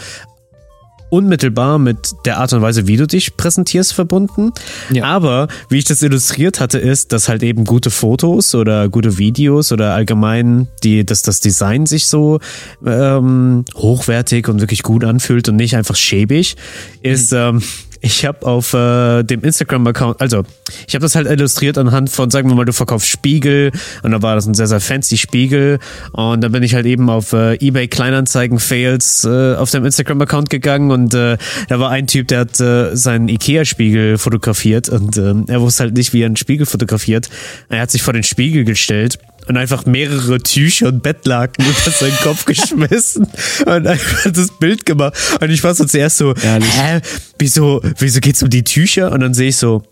unmittelbar 1.11 1.79
mit 1.79 2.15
der 2.25 2.39
Art 2.39 2.53
und 2.53 2.63
Weise, 2.63 2.87
wie 2.87 2.97
du 2.97 3.07
dich 3.07 3.37
präsentierst, 3.37 3.93
verbunden. 3.93 4.53
Ja. 4.93 5.05
Aber 5.05 5.49
wie 5.69 5.79
ich 5.79 5.85
das 5.85 6.03
illustriert 6.03 6.61
hatte, 6.61 6.79
ist, 6.79 7.13
dass 7.13 7.29
halt 7.29 7.43
eben 7.43 7.65
gute 7.65 7.91
Fotos 7.91 8.55
oder 8.55 8.89
gute 8.89 9.19
Videos 9.19 9.73
oder 9.73 9.95
allgemein 9.95 10.69
die, 10.83 11.05
dass 11.05 11.23
das 11.23 11.41
Design 11.41 11.87
sich 11.87 12.07
so 12.07 12.41
ähm, 12.87 13.65
hochwertig 13.75 14.49
und 14.49 14.61
wirklich 14.61 14.83
gut 14.83 15.05
anfühlt 15.05 15.49
und 15.49 15.57
nicht 15.57 15.77
einfach 15.77 15.97
schäbig, 15.97 16.57
ist, 17.03 17.33
ähm, 17.33 17.63
ich 18.01 18.25
habe 18.25 18.47
auf 18.47 18.75
äh, 18.75 19.23
dem 19.23 19.43
Instagram-Account, 19.43 20.21
also 20.21 20.45
ich 20.87 20.95
habe 20.95 21.03
das 21.03 21.15
halt 21.15 21.27
illustriert 21.27 21.79
anhand 21.79 22.11
von, 22.11 22.31
sagen 22.31 22.49
wir 22.49 22.55
mal, 22.55 22.65
du 22.65 22.73
verkaufst 22.73 23.09
Spiegel 23.09 23.73
und 24.03 24.13
da 24.13 24.23
war 24.23 24.35
das 24.35 24.47
ein 24.47 24.55
sehr, 24.55 24.67
sehr 24.67 24.81
fancy 24.81 25.17
Spiegel 25.17 25.79
und 26.13 26.41
dann 26.43 26.53
bin 26.53 26.63
ich 26.63 26.75
halt 26.75 26.87
eben 26.87 27.11
auf 27.11 27.33
äh, 27.33 27.55
eBay 27.55 27.89
Kleinanzeigen 27.89 28.59
Fails 28.59 29.25
äh, 29.25 29.55
auf 29.55 29.71
dem 29.71 29.85
Instagram-Account 29.85 30.51
gegangen 30.51 30.91
und 30.91 31.15
äh, 31.15 31.39
da 31.69 31.81
war 31.81 31.91
ein 31.91 32.07
Typ, 32.07 32.29
der 32.29 32.41
hat 32.41 32.61
äh, 32.61 32.95
seinen 32.95 33.29
Ikea-Spiegel 33.29 34.19
fotografiert 34.19 34.89
und 34.89 35.17
äh, 35.17 35.35
er 35.47 35.61
wusste 35.61 35.85
halt 35.85 35.97
nicht, 35.97 36.13
wie 36.13 36.23
er 36.23 36.27
einen 36.27 36.37
Spiegel 36.37 36.67
fotografiert. 36.67 37.29
Er 37.69 37.81
hat 37.81 37.91
sich 37.91 38.03
vor 38.03 38.13
den 38.13 38.23
Spiegel 38.23 38.65
gestellt 38.65 39.19
und 39.49 39.57
einfach 39.57 39.87
mehrere 39.87 40.39
Tücher 40.39 40.89
und 40.89 41.03
Bettlaken 41.03 41.65
über 41.69 41.91
seinen 41.91 42.17
Kopf 42.19 42.45
geschmissen 42.45 43.27
und 43.67 43.87
einfach 43.87 44.31
das 44.31 44.51
Bild 44.59 44.87
gemacht. 44.87 45.15
Und 45.41 45.51
ich 45.51 45.65
war 45.65 45.75
so 45.75 45.85
zuerst 45.85 46.19
so, 46.19 46.35
Ehrlich? 46.35 46.71
hä, 46.77 47.01
wieso, 47.39 47.81
wieso 47.99 48.21
geht's 48.21 48.43
um 48.43 48.51
die 48.51 48.65
Tücher? 48.65 49.13
Und 49.13 49.21
dann 49.21 49.35
sehe 49.35 49.49
ich 49.49 49.57
so, 49.57 49.83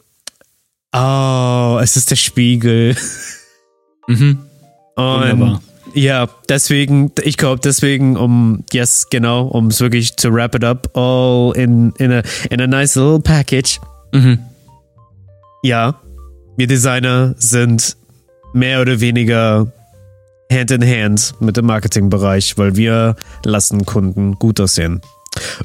oh, 0.92 1.78
es 1.82 1.96
ist 1.96 2.10
der 2.10 2.16
Spiegel. 2.16 2.96
Mhm. 4.08 4.38
Und 4.94 5.04
Wunderbar. 5.04 5.62
ja, 5.94 6.28
deswegen, 6.48 7.10
ich 7.24 7.36
glaube, 7.36 7.60
deswegen, 7.60 8.16
um, 8.16 8.62
yes, 8.72 9.08
genau, 9.10 9.48
um 9.48 9.66
es 9.66 9.80
wirklich 9.80 10.14
to 10.14 10.32
wrap 10.32 10.54
it 10.54 10.62
up, 10.62 10.96
all 10.96 11.52
in, 11.56 11.92
in, 11.98 12.12
a, 12.12 12.22
in 12.48 12.60
a 12.60 12.68
nice 12.68 12.94
little 12.94 13.18
package. 13.18 13.80
Mhm. 14.12 14.38
Ja, 15.64 16.00
wir 16.56 16.68
Designer 16.68 17.34
sind 17.36 17.96
mehr 18.54 18.80
oder 18.80 19.00
weniger 19.00 19.72
Hand 20.52 20.70
in 20.70 20.82
Hand 20.84 21.34
mit 21.40 21.56
dem 21.56 21.66
Marketingbereich, 21.66 22.56
weil 22.56 22.76
wir 22.76 23.16
lassen 23.44 23.84
Kunden 23.84 24.34
gut 24.34 24.60
aussehen. 24.60 25.00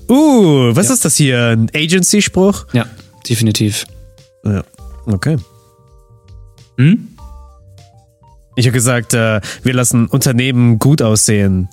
Uh, 0.09 0.75
was 0.75 0.87
Ja. 0.87 0.93
ist 0.93 1.05
das 1.05 1.15
hier? 1.15 1.47
Ein 1.47 1.69
Agency-Spruch? 1.73 2.65
Ja, 2.73 2.85
definitiv. 3.27 3.85
Ja, 4.43 4.63
okay. 5.05 5.37
Hm? 6.77 7.07
Ich 8.55 8.65
habe 8.65 8.73
gesagt, 8.73 9.13
äh, 9.13 9.39
wir 9.63 9.73
lassen 9.73 10.07
Unternehmen 10.07 10.77
gut 10.79 11.01
aussehen. 11.01 11.69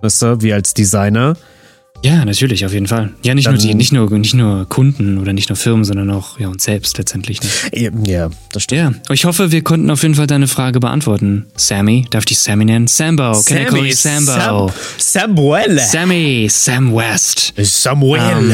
Weißt 0.00 0.22
du, 0.22 0.40
wir 0.40 0.54
als 0.54 0.74
Designer. 0.74 1.36
Ja, 2.04 2.24
natürlich, 2.24 2.64
auf 2.64 2.72
jeden 2.72 2.86
Fall. 2.86 3.10
Ja, 3.24 3.34
nicht 3.34 3.46
Dann- 3.48 3.54
nur, 3.54 3.62
die, 3.62 3.74
nicht, 3.74 3.92
nur, 3.92 4.08
nicht 4.18 4.34
nur 4.34 4.68
Kunden 4.68 5.18
oder 5.18 5.32
nicht 5.32 5.48
nur 5.48 5.56
Firmen, 5.56 5.84
sondern 5.84 6.10
auch 6.10 6.38
ja, 6.38 6.46
uns 6.48 6.62
selbst 6.64 6.96
letztendlich. 6.96 7.40
Ne? 7.72 7.90
Ja, 8.06 8.30
das 8.52 8.62
stimmt. 8.62 9.00
Ja, 9.08 9.12
ich 9.14 9.24
hoffe, 9.24 9.50
wir 9.50 9.62
konnten 9.62 9.90
auf 9.90 10.02
jeden 10.02 10.14
Fall 10.14 10.28
deine 10.28 10.46
Frage 10.46 10.78
beantworten. 10.78 11.46
Sammy, 11.56 12.06
darf 12.10 12.22
ich 12.22 12.26
dich 12.26 12.38
Sammy 12.38 12.64
nennen? 12.66 12.86
Sambo, 12.86 13.32
can 13.44 13.58
I 13.62 13.64
call 13.64 13.84
you 13.84 13.92
Sambo? 13.94 14.70
Sam 14.96 15.34
Samuel. 15.34 15.78
Sammy, 15.80 16.46
Sam 16.48 16.94
West. 16.94 17.52
Samuel. 17.56 18.20
Ähm, 18.22 18.52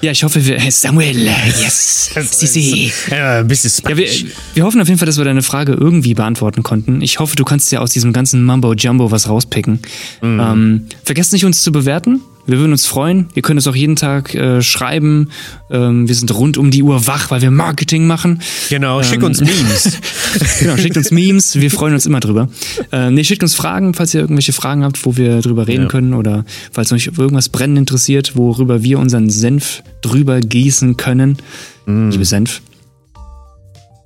Ja, 0.00 0.12
ich 0.12 0.22
hoffe, 0.22 0.44
wir. 0.46 0.60
Samuel, 0.70 1.18
yes. 1.60 2.10
Sisi. 2.30 2.92
Ja, 3.10 3.40
ein 3.40 3.48
bisschen 3.48 3.72
Ja, 3.88 3.96
wir, 3.96 4.06
Spanisch. 4.06 4.32
wir 4.54 4.62
hoffen 4.64 4.80
auf 4.80 4.86
jeden 4.86 4.98
Fall, 4.98 5.06
dass 5.06 5.18
wir 5.18 5.24
deine 5.24 5.42
Frage 5.42 5.72
irgendwie 5.72 6.14
beantworten 6.14 6.62
konnten. 6.62 7.02
Ich 7.02 7.18
hoffe, 7.18 7.34
du 7.34 7.42
kannst 7.44 7.72
ja 7.72 7.80
aus 7.80 7.90
diesem 7.90 8.12
ganzen 8.12 8.44
Mumbo 8.44 8.72
Jumbo 8.74 9.10
was 9.10 9.28
rauspicken. 9.28 9.80
Mhm. 10.22 10.40
Ähm, 10.40 10.86
vergesst 11.02 11.32
nicht, 11.32 11.44
uns 11.44 11.64
zu 11.64 11.72
bewerten. 11.72 12.20
Wir 12.48 12.58
würden 12.58 12.72
uns 12.72 12.86
freuen. 12.86 13.28
Ihr 13.34 13.42
könnt 13.42 13.58
uns 13.58 13.66
auch 13.66 13.76
jeden 13.76 13.94
Tag 13.94 14.34
äh, 14.34 14.62
schreiben. 14.62 15.28
Ähm, 15.70 16.08
wir 16.08 16.14
sind 16.14 16.34
rund 16.34 16.56
um 16.56 16.70
die 16.70 16.82
Uhr 16.82 17.06
wach, 17.06 17.30
weil 17.30 17.42
wir 17.42 17.50
Marketing 17.50 18.06
machen. 18.06 18.40
Genau, 18.70 19.02
Ähm, 19.02 19.22
uns 19.22 19.40
Memes. 19.40 19.98
Genau, 20.60 20.76
schickt 20.76 20.96
uns 20.96 21.10
Memes, 21.10 21.56
wir 21.60 21.70
freuen 21.70 21.94
uns 21.94 22.06
immer 22.06 22.20
drüber. 22.20 22.48
Äh, 22.90 23.10
nee, 23.10 23.22
schickt 23.24 23.42
uns 23.42 23.54
Fragen, 23.54 23.92
falls 23.94 24.14
ihr 24.14 24.20
irgendwelche 24.20 24.52
Fragen 24.52 24.82
habt, 24.82 25.04
wo 25.04 25.16
wir 25.16 25.40
drüber 25.40 25.66
reden 25.68 25.82
Ja. 25.84 25.88
können 25.88 26.14
oder 26.14 26.44
falls 26.72 26.90
euch 26.92 27.10
irgendwas 27.18 27.48
brennend 27.50 27.78
interessiert, 27.78 28.36
worüber 28.36 28.82
wir 28.82 28.98
unseren 28.98 29.28
Senf 29.30 29.82
drüber 30.02 30.40
gießen 30.40 30.96
können. 30.96 31.36
Mm. 31.86 32.10
Liebe 32.10 32.24
Senf. 32.24 32.62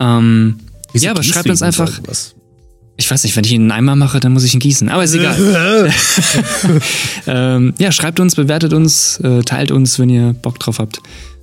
Ähm, 0.00 0.56
Wieso 0.92 1.06
ja, 1.06 1.10
aber 1.12 1.22
schreibt 1.22 1.48
uns 1.48 1.62
einfach. 1.62 1.90
irgendwas? 1.90 2.34
Ich 2.96 3.10
weiß 3.10 3.24
nicht, 3.24 3.34
wenn 3.36 3.44
ich 3.44 3.52
ihn 3.52 3.62
in 3.62 3.70
einen 3.72 3.78
Eimer 3.80 3.96
mache, 3.96 4.20
dann 4.20 4.32
muss 4.32 4.44
ich 4.44 4.54
ihn 4.54 4.60
gießen. 4.60 4.88
Aber 4.88 5.02
ist 5.02 5.14
egal. 5.14 5.92
ähm, 7.26 7.74
ja, 7.78 7.90
schreibt 7.90 8.20
uns, 8.20 8.34
bewertet 8.36 8.72
uns, 8.72 9.18
äh, 9.20 9.42
teilt 9.42 9.70
uns, 9.70 9.98
wenn 9.98 10.08
ihr 10.10 10.34
Bock 10.34 10.58
drauf 10.58 10.78
habt. 10.78 10.98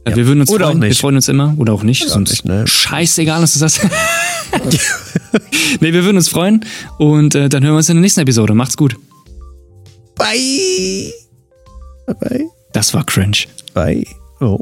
Äh, 0.06 0.12
Ja. 0.12 0.16
Wir 0.16 0.28
würden 0.28 0.42
uns 0.42 0.50
Oder 0.50 0.68
auch 0.68 0.72
freuen. 0.72 0.82
Wir 0.84 0.96
freuen 0.96 1.16
uns 1.16 1.28
immer. 1.28 1.56
Oder 1.58 1.74
auch 1.74 1.84
nicht. 1.84 2.04
Oder 2.04 2.12
sonst 2.12 2.30
nicht, 2.30 2.46
ne? 2.46 2.66
scheißegal, 2.68 3.42
was 3.42 3.54
du 3.54 3.60
sagst. 3.60 3.82
nee, 5.80 5.94
wir 5.94 6.04
würden 6.04 6.18
uns 6.18 6.30
freuen. 6.30 6.66
Und 6.98 7.36
äh, 7.36 7.50
dann 7.50 7.64
hören 7.64 7.74
wir 7.74 7.78
uns 7.78 7.90
in 7.90 7.96
der 7.96 8.02
nächsten 8.02 8.22
Episode. 8.22 8.54
Macht's 8.54 8.78
gut. 8.78 8.96
Bye. 10.16 11.12
Bye. 12.20 12.46
Das 12.74 12.94
war 12.94 13.06
cringe. 13.06 13.38
Bye. 13.74 14.06
Oh. 14.40 14.60